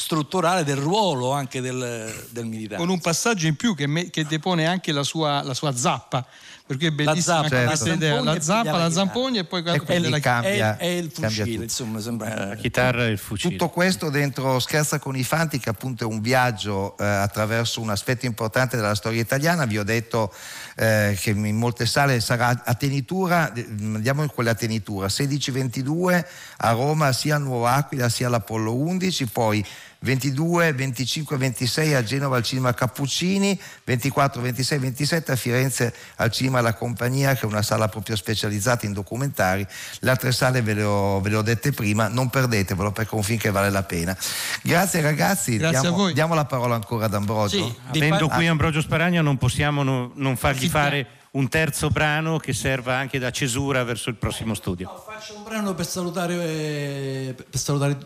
[0.00, 2.80] strutturale del ruolo anche del, del militare.
[2.80, 6.26] Con un passaggio in più che, me, che depone anche la sua, la sua zappa
[6.70, 7.84] perché è bellissima la zappa, certo.
[7.84, 11.64] la, idea, la zappa, la zampogna e poi e prende la cambia, e, il fucile,
[11.64, 13.56] insomma, sembra la chitarra e il fucile.
[13.56, 17.90] Tutto questo dentro Scherza con i Fanti, che appunto è un viaggio eh, attraverso un
[17.90, 19.64] aspetto importante della storia italiana.
[19.64, 20.32] Vi ho detto
[20.76, 26.24] eh, che in molte sale sarà a tenitura, andiamo in quella tenitura, 16-22
[26.58, 29.66] a Roma sia a Nuova Aquila sia all'Apollo 11, poi
[30.02, 36.60] 22, 25, 26 a Genova al cinema Cappuccini, 24, 26, 27 a Firenze al cinema
[36.60, 39.66] La Compagnia che è una sala proprio specializzata in documentari.
[40.00, 43.14] Le altre sale ve le ho, ve le ho dette prima, non perdetevelo perché è
[43.14, 44.16] un film che vale la pena.
[44.62, 47.66] Grazie ragazzi, Grazie diamo, diamo, la parola ancora ad Ambrogio.
[47.66, 52.52] Sì, Avendo qui Ambrogio Sparagna non possiamo no, non fargli fare un terzo brano che
[52.52, 54.88] serva anche da cesura verso il prossimo studio.
[54.88, 57.98] No, faccio un brano per salutare, eh, per salutare,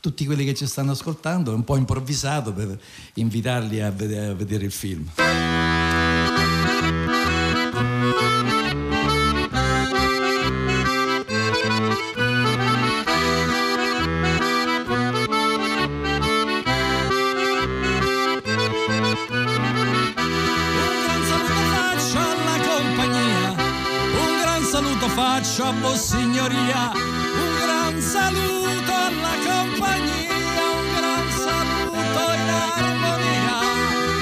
[0.00, 2.78] tutti quelli che ci stanno ascoltando, un po' improvvisato per
[3.14, 5.08] invitarli a vedere, a vedere il film.
[25.96, 33.56] Faccio a Vossignoria un gran saluto alla compagnia, un gran saluto in armonia,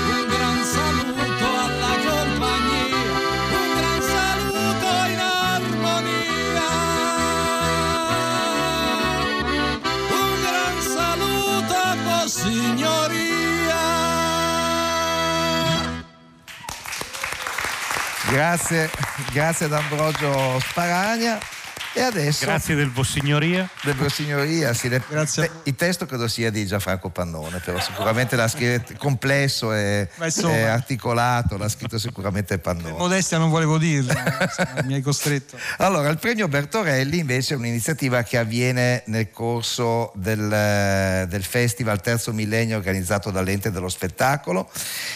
[0.08, 3.02] un gran saluto alla compagnia,
[3.50, 6.70] un gran saluto in armonia,
[10.10, 13.32] un gran saluto a Vossignoria.
[18.30, 18.90] Grazie,
[19.32, 21.53] grazie ad Ambrogio Sparagna.
[21.96, 22.44] E adesso.
[22.44, 23.70] Grazie del Vossignoria.
[23.82, 24.88] Del Vossignoria, sì.
[24.88, 25.48] Le, Grazie.
[25.62, 31.56] il testo credo sia di Gianfranco Pannone, però sicuramente l'ha scritto complesso e, e articolato,
[31.56, 32.98] l'ha scritto sicuramente Pannone.
[32.98, 34.12] Modestia non volevo dirlo,
[34.86, 35.56] mi hai costretto.
[35.78, 42.32] Allora, il premio Bertorelli invece è un'iniziativa che avviene nel corso del, del Festival Terzo
[42.32, 44.68] Millennio organizzato dall'Ente dello Spettacolo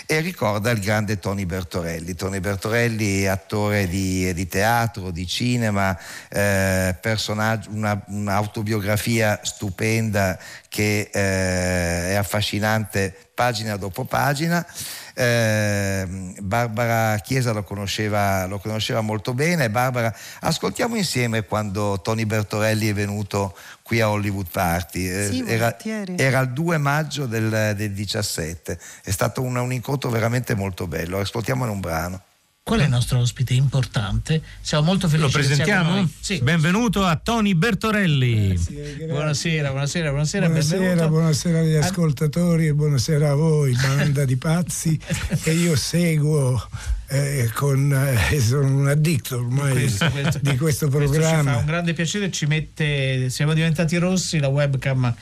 [0.07, 2.15] e ricorda il grande Tony Bertorelli.
[2.15, 5.99] Tony Bertorelli, attore di, di teatro, di cinema.
[6.29, 14.67] Eh, eh, personaggio, una, un'autobiografia stupenda che eh, è affascinante pagina dopo pagina.
[15.15, 19.71] Eh, Barbara Chiesa lo conosceva, lo conosceva, molto bene.
[19.71, 25.09] Barbara, ascoltiamo insieme quando Tony Bertorelli è venuto qui a Hollywood Party.
[25.09, 25.77] Eh, sì, era,
[26.17, 28.79] era, il 2 maggio del, del 17.
[29.03, 31.19] È stato un, un incontro veramente molto bello.
[31.19, 32.23] Ascoltiamone un brano.
[32.69, 34.43] Qual è il nostro ospite importante?
[34.61, 35.27] Siamo molto felici.
[35.27, 36.07] Lo presentiamo?
[36.21, 36.39] Sì.
[36.43, 38.49] Benvenuto a Tony Bertorelli.
[38.49, 40.47] Grazie, buonasera, buonasera, buonasera.
[40.49, 45.01] Buonasera, buonasera agli ascoltatori e buonasera a voi, banda di pazzi
[45.41, 46.63] che io seguo
[47.11, 51.17] eh, con, eh, sono un addicto ormai questo, questo, di questo programma.
[51.17, 55.15] Questo ci fa un grande piacere, ci mette, siamo diventati rossi, la webcam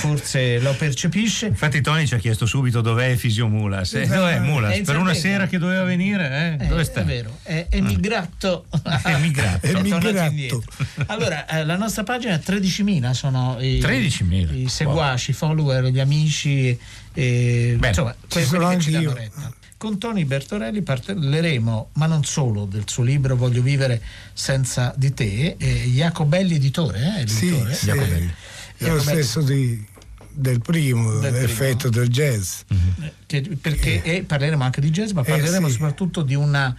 [0.00, 1.46] forse lo percepisce.
[1.46, 3.94] Infatti Tony ci ha chiesto subito dov'è Fisio Mulas.
[3.94, 4.80] Eh, dov'è Mulas?
[4.80, 6.66] Per una sera che doveva venire, eh?
[6.66, 7.00] dove sta?
[7.00, 8.66] È vero, è emigrato.
[9.02, 9.66] è emigrato.
[9.66, 10.62] è emigrato.
[11.06, 14.54] Allora, eh, la nostra pagina 13.000 sono i, 13.000.
[14.54, 16.78] i seguaci, i follower, gli amici,
[17.14, 22.84] e, insomma, quelli che ci danno retta con Tony Bertorelli parleremo, ma non solo, del
[22.86, 24.00] suo libro Voglio vivere
[24.32, 27.26] senza di te, eh, Jacobelli editore, eh?
[27.26, 27.86] Sì, sì.
[27.86, 28.32] Jacobelli.
[28.76, 29.84] È lo stesso di,
[30.30, 32.60] del primo, del l'effetto del jazz.
[32.72, 33.08] Mm-hmm.
[33.26, 34.22] Che, perché, eh.
[34.22, 35.72] parleremo anche di jazz, ma eh, parleremo sì.
[35.72, 36.72] soprattutto di una,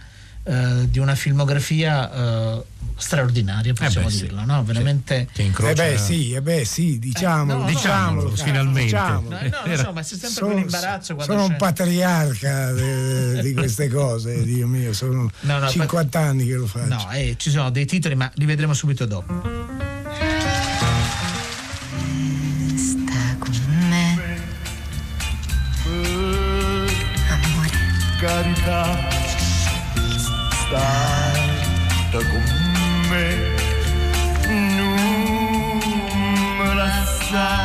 [0.44, 2.64] uh, di una filmografia uh,
[2.96, 4.46] straordinaria, eh possiamo eh beh, dirlo, sì.
[4.46, 4.64] no?
[4.64, 5.26] Veramente...
[5.26, 5.70] Che, che incrocia...
[5.70, 8.82] Eh beh sì, eh beh, sì eh, diciamolo, eh, no, diciamolo, no, finalmente.
[8.82, 9.38] Diciamolo.
[9.38, 11.50] No, so, ma c'è sempre sono, quell'imbarazzo Sono c'è...
[11.50, 16.14] un patriarca di, di queste cose, eh, Dio mio, sono 50 pat...
[16.14, 16.94] anni che lo faccio.
[16.94, 19.82] No, eh, ci sono dei titoli, ma li vedremo subito dopo.
[28.24, 28.96] carità
[30.08, 31.03] sta
[37.34, 37.63] try.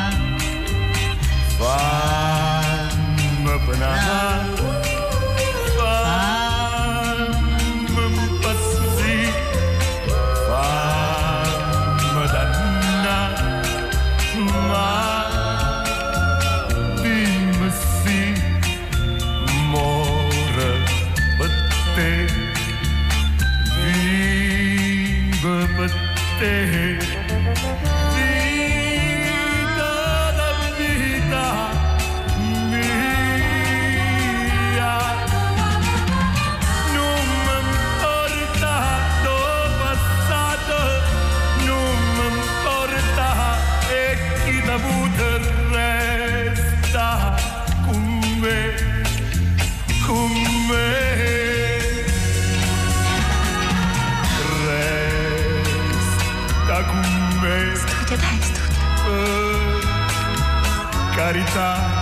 [61.50, 61.99] Africa.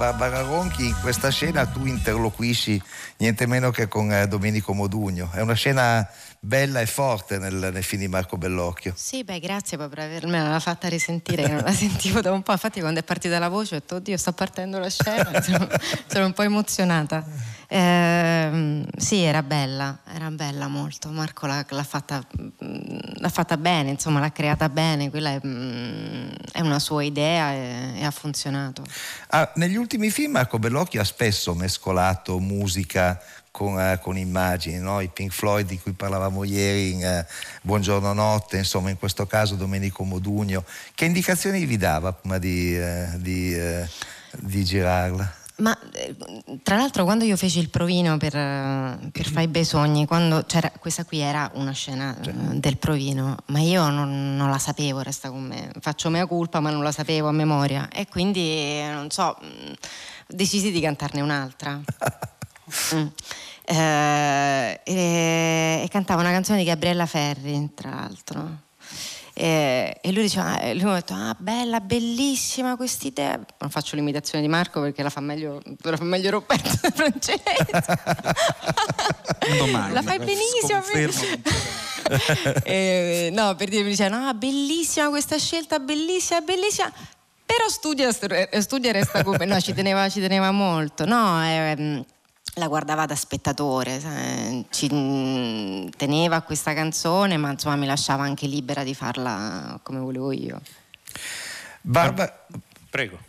[0.00, 2.82] Barbara Ronchi, in questa scena tu interloquisci
[3.18, 5.28] niente meno che con eh, Domenico Modugno.
[5.30, 6.08] È una scena
[6.38, 8.94] bella e forte nel, nel film di Marco Bellocchio.
[8.96, 12.52] Sì, beh, grazie per avermela fatta risentire, non la sentivo da un po'.
[12.52, 15.68] Infatti, quando è partita la voce, ho detto, oddio, sta partendo la scena, sono,
[16.06, 17.22] sono un po' emozionata.
[17.72, 21.08] Eh, sì, era bella, era bella molto.
[21.10, 22.20] Marco l'ha, l'ha, fatta,
[22.58, 25.08] l'ha fatta, bene, insomma, l'ha creata bene.
[25.08, 28.82] Quella è, è una sua idea e, e ha funzionato.
[29.28, 35.00] Ah, negli ultimi film Marco Bellocchio ha spesso mescolato musica con, eh, con immagini, no?
[35.00, 37.26] i Pink Floyd di cui parlavamo ieri in eh,
[37.62, 40.64] Buongiorno Notte, insomma in questo caso Domenico Modugno.
[40.92, 43.88] Che indicazioni vi dava prima di, eh, di, eh,
[44.38, 45.38] di girarla?
[45.92, 46.14] Eh,
[46.62, 51.04] tra l'altro quando io feci il provino per, per Fai bei sogni, quando c'era, questa
[51.04, 52.32] qui era una scena cioè.
[52.32, 55.70] del provino, ma io non, non, la sapevo, resta con me.
[55.80, 57.88] Faccio mea colpa, ma non la sapevo a memoria.
[57.88, 59.36] E quindi, non so,
[60.26, 61.80] decisi di cantarne un'altra.
[62.94, 63.06] mm.
[63.64, 68.68] eh, e, e cantava una canzone di Gabriella Ferri, tra l'altro.
[69.42, 73.40] E, e lui diceva, lui mi ha detto, ah bella, bellissima questa idea.
[73.58, 77.40] Non faccio l'imitazione di Marco perché la fa meglio, la fa meglio Roberto Francesco.
[79.56, 80.82] Domani, la fai benissimo.
[82.64, 86.92] e, no, per dire, mi diceva, no, bellissima questa scelta, bellissima, bellissima.
[87.46, 89.46] Però studia, studia resta come...
[89.46, 91.06] No, ci teneva, ci teneva molto.
[91.06, 92.04] No, eh,
[92.60, 94.00] la guardava da spettatore,
[94.70, 94.88] ci
[95.96, 100.60] teneva a questa canzone, ma insomma mi lasciava anche libera di farla come volevo io.
[101.80, 102.46] Barba...
[102.90, 103.20] Prego.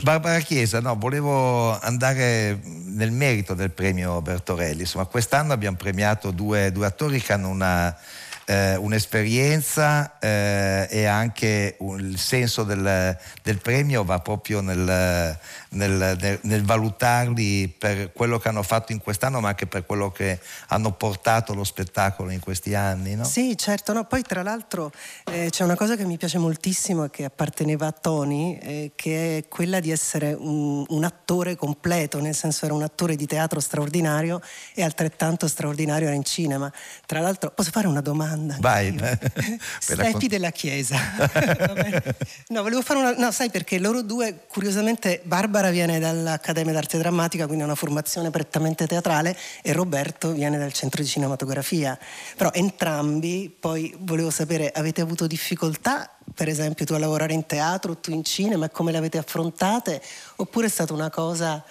[0.00, 4.80] Barbara Chiesa, no, volevo andare nel merito del premio Bertorelli.
[4.80, 7.94] Insomma, quest'anno abbiamo premiato due, due attori che hanno una
[8.44, 15.38] eh, un'esperienza eh, e anche un, il senso del, del, premio va proprio nel,
[15.72, 20.10] nel, nel, nel, valutarli per quello che hanno fatto in quest'anno ma anche per quello
[20.10, 23.14] che hanno portato lo spettacolo in questi anni.
[23.14, 23.24] No?
[23.24, 24.04] Sì, certo, no.
[24.04, 24.92] poi tra l'altro
[25.24, 29.38] eh, c'è una cosa che mi piace moltissimo e che apparteneva a Tony, eh, che
[29.38, 33.60] è quella di essere un, un attore completo, nel senso era un attore di teatro
[33.60, 34.40] straordinario
[34.74, 36.72] e altrettanto straordinario era in cinema.
[37.06, 38.56] Tra l'altro posso fare una domanda?
[38.60, 38.94] Vai.
[39.80, 40.98] Stefi della Chiesa.
[42.48, 43.14] no, volevo fare una...
[43.14, 48.86] No, sai perché loro due, curiosamente, Barbara viene dall'Accademia d'Arte Drammatica, quindi una formazione prettamente
[48.86, 51.98] teatrale, e Roberto viene dal Centro di Cinematografia.
[52.36, 57.98] Però entrambi, poi volevo sapere, avete avuto difficoltà per esempio tu a lavorare in teatro,
[57.98, 60.00] tu in cinema, come le avete affrontate?
[60.36, 61.62] Oppure è stata una cosa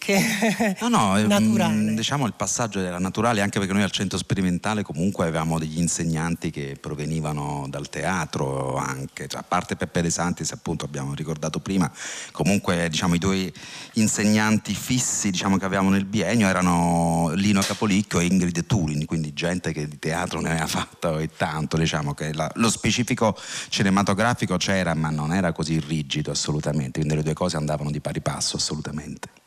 [0.00, 1.94] che no, no, mm, naturale.
[1.94, 6.50] diciamo il passaggio era naturale anche perché noi al centro sperimentale comunque avevamo degli insegnanti
[6.50, 11.90] che provenivano dal teatro anche, cioè, a parte Peppe De Santis appunto abbiamo ricordato prima,
[12.32, 13.52] comunque diciamo i due
[13.94, 19.72] insegnanti fissi diciamo, che avevamo nel biennio erano Lino Capolicchio e Ingrid Turin, quindi gente
[19.72, 23.36] che di teatro ne aveva fatto e tanto, diciamo che la, lo specifico
[23.68, 28.22] cinematografico c'era ma non era così rigido assolutamente, quindi le due cose andavano di pari
[28.22, 29.39] passo assolutamente.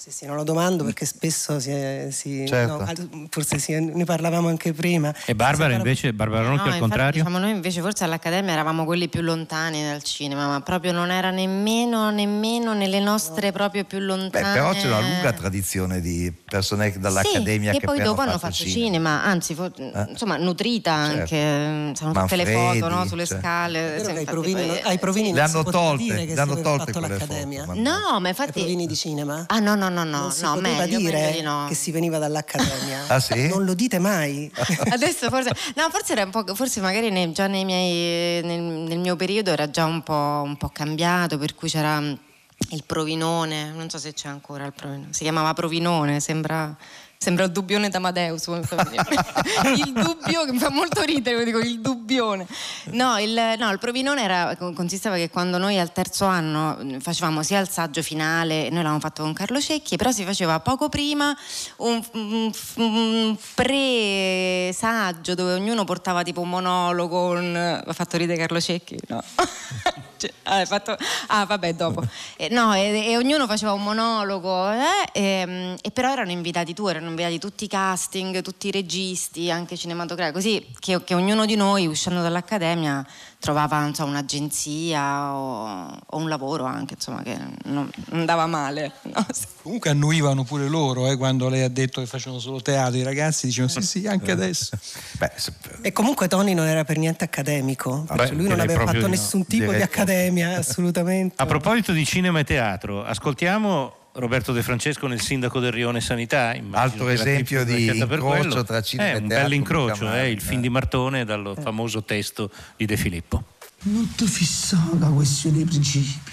[0.00, 2.78] Sì, sì, non lo domando perché spesso si, è, si certo.
[2.78, 5.14] no, forse si, ne parlavamo anche prima.
[5.26, 7.22] E Barbara invece, Barbara Ronchi no, al contrario?
[7.22, 11.28] Diciamo, noi invece forse all'Accademia eravamo quelli più lontani dal cinema, ma proprio non era
[11.28, 14.42] nemmeno, nemmeno nelle nostre proprio più lontane.
[14.42, 18.54] Beh, però c'è una lunga tradizione di persone dall'Accademia sì, che poi dopo hanno fatto
[18.54, 20.06] fatto cinema, cinema anzi fo- eh?
[20.08, 21.34] insomma nutrita Certo.
[21.34, 23.38] anche, sono tutte le foto no, sulle cioè.
[23.38, 23.98] scale.
[24.02, 26.92] Sì, che ai provini, poi- ai provini Le non hanno tolte, che le hanno tolte
[26.92, 27.64] quelle l'Accademia.
[27.66, 28.52] foto, No, ma Ai infatti...
[28.52, 29.44] provini di cinema?
[29.46, 31.66] Ah no, no, no, no, non si no poteva meglio, dire meglio di no.
[31.68, 32.98] che si veniva dall'Accademia.
[33.10, 33.48] Ah, sì?
[33.48, 34.50] Non lo dite mai.
[34.90, 38.98] Adesso forse, no, forse era un po', forse magari nei- già nei miei, nel, nel
[38.98, 43.88] mio periodo era già un po', un po' cambiato, per cui c'era il provinone, non
[43.90, 46.76] so se c'è ancora il provinone, si chiamava provinone, sembra,
[47.22, 48.46] sembra il dubbione d'Amadeus.
[49.76, 52.46] il dubbio che mi fa molto ridere, dico il dubbione.
[52.92, 57.60] No il, no, il provinone era, consisteva che quando noi al terzo anno facevamo sia
[57.60, 61.36] il saggio finale, noi l'avevamo fatto con Carlo Cecchi, però si faceva poco prima
[61.76, 67.82] un, un- un pre-saggio dove ognuno portava tipo un monologo, un...
[67.86, 68.98] ha fatto ridere Carlo Cecchi?
[69.08, 69.22] No.
[70.20, 70.98] Cioè, ah, fatto-
[71.28, 72.02] ah, vabbè, dopo.
[72.36, 76.88] Eh, no, e, e ognuno faceva un monologo, eh, e, e però erano invitati tu,
[76.88, 81.56] erano invitati tutti i casting, tutti i registi, anche cinematografici, così che, che ognuno di
[81.56, 83.06] noi, uscendo dall'accademia,
[83.38, 87.80] trovava non so, un'agenzia o, o un lavoro anche, insomma, che non
[88.10, 88.92] non andava male.
[89.12, 89.26] no?
[89.62, 93.46] Comunque annuivano pure loro eh, quando lei ha detto che facevano solo teatro, i ragazzi
[93.46, 94.76] dicevano sì sì anche adesso.
[95.18, 95.52] Beh, se-
[95.82, 99.02] E comunque Tony non era per niente accademico, Vabbè, perché lui non aveva fatto di
[99.02, 99.08] no.
[99.08, 101.34] nessun tipo Direi di accademia, assolutamente.
[101.40, 106.54] A proposito di cinema e teatro, ascoltiamo Roberto De Francesco nel Sindaco del Rione Sanità.
[106.72, 110.30] Altro esempio di incrocio tra cinema È e un teatro, bel incrocio, mica è male,
[110.30, 110.62] il film eh.
[110.62, 113.44] di Martone dal famoso testo di De Filippo.
[113.82, 116.30] Non ti fissare la questione dei principi.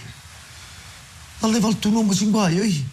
[1.42, 2.84] Alle volte un uomo si inguaia, eh?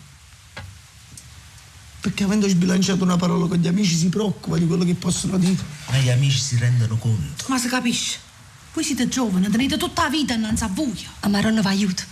[2.00, 5.56] Perché avendo sbilanciato una parola con gli amici si preoccupa di quello che possono dire.
[5.88, 7.44] Ma gli amici si rendono conto.
[7.48, 8.18] Ma si capisce?
[8.74, 10.94] Voi siete giovani, tenete tutta la vita innanzi a voi.
[11.20, 12.02] A Maronna va aiuto.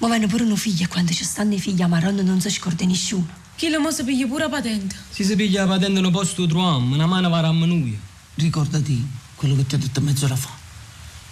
[0.00, 2.48] Ma vanno pure uno figlio e quando ci stanno i figli a Maronna non si
[2.48, 3.28] scorda nessuno.
[3.54, 4.96] Chi le mo si piglia pure la patente.
[5.10, 8.00] Se si piglia la patente un posto troviamo, una mano va a noi.
[8.36, 10.48] Ricordati quello che ti ho detto mezz'ora fa.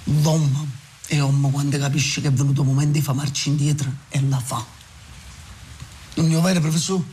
[0.04, 0.66] L'uomo
[1.06, 4.38] è uomo quando capisce che è venuto il momento di fa marcia indietro e la
[4.38, 4.62] fa.
[6.14, 7.04] Il mio vero professore?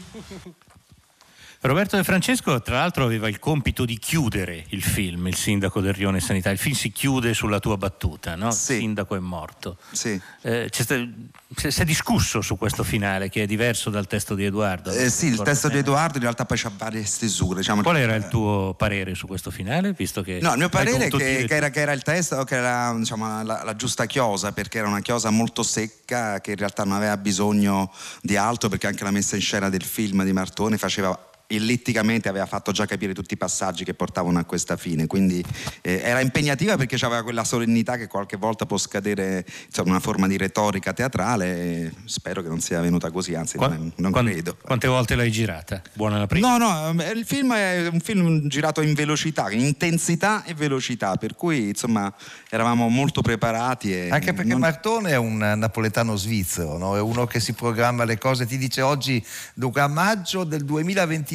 [1.68, 5.94] Roberto De Francesco, tra l'altro, aveva il compito di chiudere il film, Il sindaco del
[5.94, 6.50] Rione Sanità.
[6.50, 8.48] Il film si chiude sulla tua battuta, no?
[8.48, 9.78] Il sindaco è morto.
[9.92, 10.20] Sì.
[10.42, 14.92] Eh, si è discusso su questo finale che è diverso dal testo di Edoardo.
[14.92, 15.78] Eh, sì, il testo di.
[15.78, 17.60] Edoardo in realtà poi c'ha varie stesure.
[17.60, 19.94] Diciamo Qual era il tuo parere su questo finale?
[19.94, 22.56] Visto che No, il mio parere è che, che era, che era il testo, che
[22.56, 26.84] era diciamo, la, la giusta chiosa, perché era una chiosa molto secca che in realtà
[26.84, 27.92] non aveva bisogno
[28.22, 32.46] di altro, perché anche la messa in scena del film di Martone faceva ellitticamente aveva
[32.46, 35.44] fatto già capire tutti i passaggi che portavano a questa fine quindi
[35.82, 40.28] eh, era impegnativa perché aveva quella solennità che qualche volta può scadere insomma una forma
[40.28, 44.58] di retorica teatrale e spero che non sia venuta così anzi non, non Quan- credo
[44.62, 45.82] Quante volte l'hai girata?
[45.94, 46.58] Buona la prima.
[46.58, 51.16] No, no, eh, il film è un film girato in velocità, in intensità e velocità,
[51.18, 52.14] per cui insomma
[52.50, 53.94] eravamo molto preparati.
[53.94, 56.96] E Anche perché non- Martone è un napoletano svizzero, no?
[56.96, 59.24] è uno che si programma le cose, ti dice oggi,
[59.54, 61.35] dunque a maggio del 2022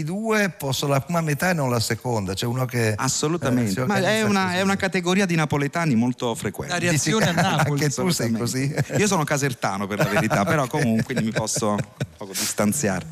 [0.56, 2.94] posso la prima metà e non la seconda, c'è uno che...
[2.96, 6.74] Assolutamente, eh, ma è una, è una categoria di napoletani molto frequente.
[6.74, 7.84] La reazione a Napoli.
[7.84, 8.74] Anche tu sei così.
[8.96, 11.78] Io sono casertano per la verità, però comunque mi posso un
[12.16, 13.06] poco distanziare.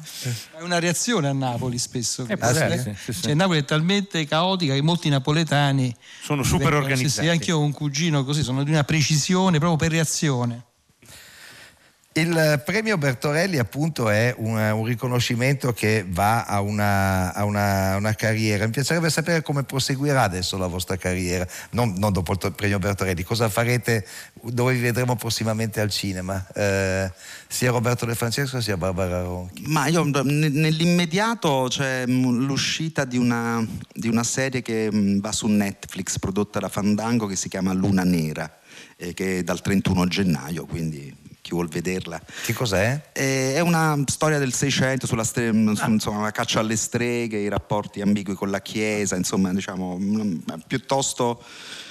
[0.57, 2.26] È una reazione a Napoli spesso.
[2.28, 2.97] Eh, questa, può eh.
[2.97, 3.22] sì, sì.
[3.22, 7.09] Cioè, Napoli è talmente caotica che molti napoletani Sono super organizzati.
[7.09, 10.66] Sì, sì, anche io ho un cugino così, sono di una precisione proprio per reazione.
[12.19, 18.14] Il premio Bertorelli appunto è un, un riconoscimento che va a una, a una- una
[18.14, 18.64] carriera.
[18.64, 23.23] Mi piacerebbe sapere come proseguirà adesso la vostra carriera, non, non dopo il premio Bertorelli,
[23.23, 24.05] cosa farete,
[24.43, 27.12] dove vi vedremo prossimamente al cinema, Eh,
[27.47, 29.62] sia Roberto De Francesco sia Barbara Ronchi.
[29.69, 36.59] Ma io nell'immediato c'è l'uscita di una, di una serie che va su Netflix prodotta
[36.59, 38.59] da Fandango che si chiama Luna Nera,
[39.14, 42.20] che è dal 31 gennaio, quindi chi vuol vederla.
[42.44, 43.01] Che cos'è?
[43.12, 47.49] Eh, è una storia del Seicento sulla stre- su, insomma, la caccia alle streghe, i
[47.49, 51.42] rapporti ambigui con la Chiesa, insomma, diciamo, mm, piuttosto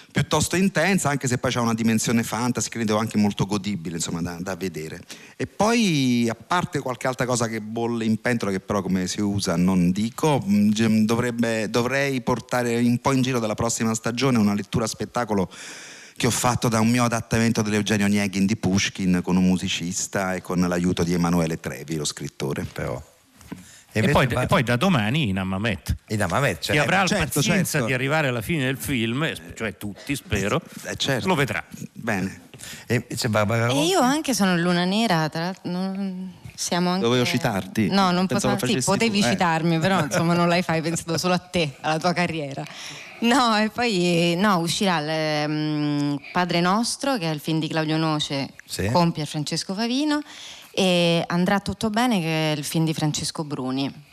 [0.09, 4.37] piuttosto intensa, anche se poi c'è una dimensione fantasy, credo anche molto godibile, insomma, da,
[4.39, 4.99] da vedere.
[5.35, 9.21] E poi, a parte qualche altra cosa che bolle in pentola, che però come si
[9.21, 14.55] usa non dico, ge- dovrebbe- dovrei portare un po' in giro dalla prossima stagione una
[14.55, 15.51] lettura spettacolo
[16.17, 20.41] che ho fatto da un mio adattamento dell'Eugenio Nieghin di Pushkin con un musicista e
[20.41, 22.65] con l'aiuto di Emanuele Trevi, lo scrittore.
[22.65, 23.01] Però.
[23.91, 24.41] E, e, poi, va...
[24.41, 25.95] e, poi, da domani in Ammamet.
[26.07, 27.87] In Ammamet, cioè, Chi avrà certo, la pazienza certo.
[27.87, 31.27] di arrivare alla fine del film, cioè tutti spero, eh, certo.
[31.27, 31.63] lo vedrà.
[31.93, 32.41] Bene.
[32.87, 35.69] E, e, io anche sono Luna Nera, tra l'altro...
[35.71, 36.33] Non...
[36.55, 37.03] Siamo anche...
[37.03, 37.87] Dovevo citarti.
[37.89, 38.57] No, non posso.
[38.65, 39.27] Sì, potevi tu.
[39.27, 39.79] citarmi, eh.
[39.79, 42.65] però insomma non l'hai fai pensato solo a te, alla tua carriera.
[43.19, 47.97] No, e poi no, uscirà il um, Padre Nostro, che è il film di Claudio
[47.97, 48.89] Noce, sì.
[48.91, 50.21] con Pier Francesco Favino,
[50.71, 54.05] e Andrà tutto bene, che è il film di Francesco Bruni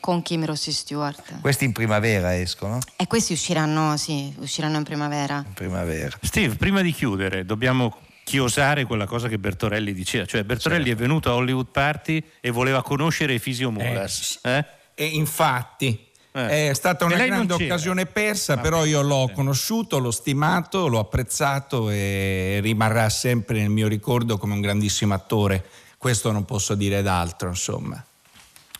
[0.00, 1.40] con Kim Rossi Stewart.
[1.40, 2.78] Questi in primavera escono?
[2.96, 5.44] E questi usciranno, sì, usciranno in primavera.
[5.46, 6.18] In primavera.
[6.22, 10.98] Steve, prima di chiudere, dobbiamo chiosare quella cosa che Bertorelli diceva, cioè Bertorelli certo.
[10.98, 14.40] è venuto a Hollywood Party e voleva conoscere Fisio Mulas.
[14.42, 14.64] Eh, eh?
[14.94, 16.70] E infatti eh.
[16.70, 19.34] È stata una grande occasione persa, ah, però io l'ho sì.
[19.34, 25.64] conosciuto, l'ho stimato, l'ho apprezzato e rimarrà sempre nel mio ricordo come un grandissimo attore.
[25.98, 28.02] Questo non posso dire d'altro, insomma.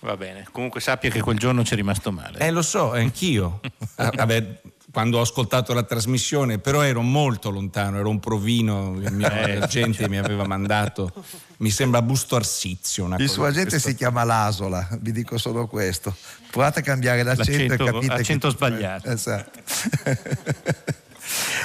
[0.03, 2.39] Va bene, comunque sappia che quel giorno ci è rimasto male.
[2.39, 3.61] Eh, lo so, anch'io.
[3.97, 4.61] Ah, vabbè,
[4.93, 9.61] quando ho ascoltato la trasmissione, però ero molto lontano, ero un provino, il mio eh,
[9.61, 10.11] agente certo.
[10.11, 11.13] mi aveva mandato,
[11.59, 13.15] mi sembra Busto Arsizio.
[13.19, 13.89] il suo agente questo...
[13.89, 16.15] si chiama Lasola, vi dico solo questo.
[16.51, 18.55] Provate a cambiare l'accento, l'accento e capite l'accento che...
[18.55, 19.11] sbagliato.
[19.11, 19.61] Esatto.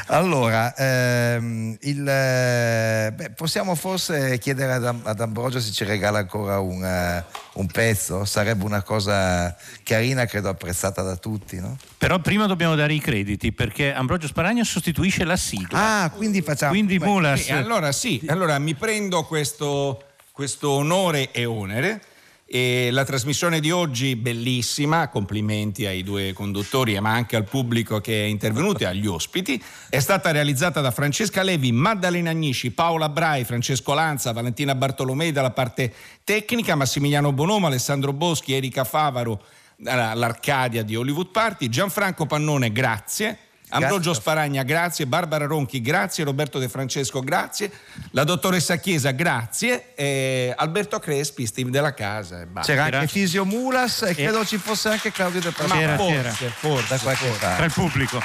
[0.07, 6.59] Allora, ehm, il, eh, beh, possiamo forse chiedere ad, ad, Ambrogio se ci regala ancora
[6.59, 8.26] un, uh, un, pezzo?
[8.26, 11.78] Sarebbe una cosa carina, credo apprezzata da tutti, no?
[11.97, 16.03] Però prima dobbiamo dare i crediti perché Ambrogio Sparagna sostituisce la sigla.
[16.03, 16.72] Ah, quindi facciamo...
[16.72, 17.49] Quindi Mulas...
[17.49, 22.01] Eh, allora sì, allora mi prendo questo, questo onore e onere
[22.47, 28.23] e la trasmissione di oggi bellissima, complimenti ai due conduttori ma anche al pubblico che
[28.23, 33.43] è intervenuto e agli ospiti, è stata realizzata da Francesca Levi, Maddalena Agnisci, Paola Brai,
[33.45, 35.91] Francesco Lanza, Valentina Bartolomei dalla parte
[36.23, 39.43] tecnica, Massimiliano Bonomo, Alessandro Boschi, Erika Favaro,
[39.77, 43.39] l'Arcadia di Hollywood Party, Gianfranco Pannone, grazie.
[43.76, 45.05] Ambrogio Sparagna, grazie.
[45.05, 46.23] Barbara Ronchi, grazie.
[46.23, 47.71] Roberto De Francesco, grazie.
[48.11, 49.93] La dottoressa Chiesa, grazie.
[49.95, 52.45] E Alberto Crespi, Steve della Casa.
[52.61, 55.80] C'era anche Fisio Mulas e credo ci fosse anche Claudio De Francesco.
[55.80, 56.51] C'era, forse, c'era.
[56.51, 57.55] forse, da qualche forse.
[57.55, 58.21] Tra il pubblico.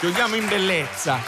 [0.00, 1.18] Chiudiamo in bellezza.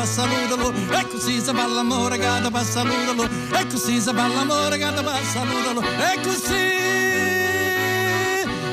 [0.00, 4.78] Passa l'udolo e così si fa l'amore che passa l'udolo e così si fa l'amore
[4.78, 6.54] che passa l'udolo e così.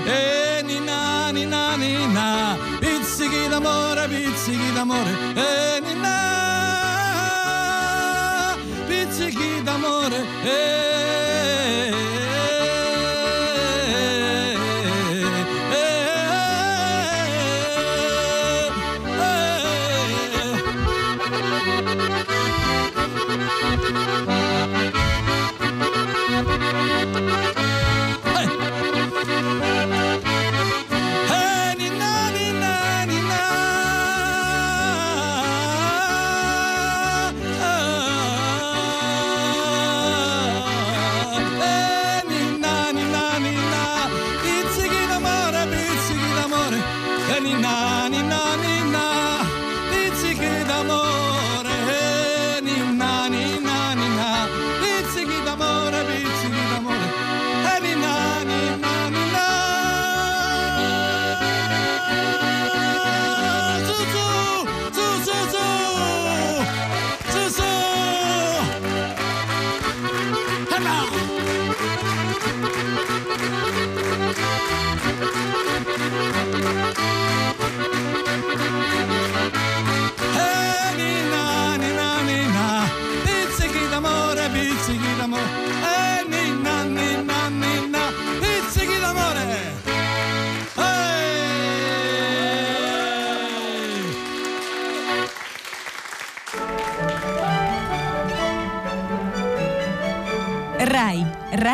[0.06, 6.16] E nina nina nina pizzichi d'amore pizzichi d'amore e nina
[8.88, 10.97] pizzichi d'amore e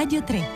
[0.04, 0.53] Radio 3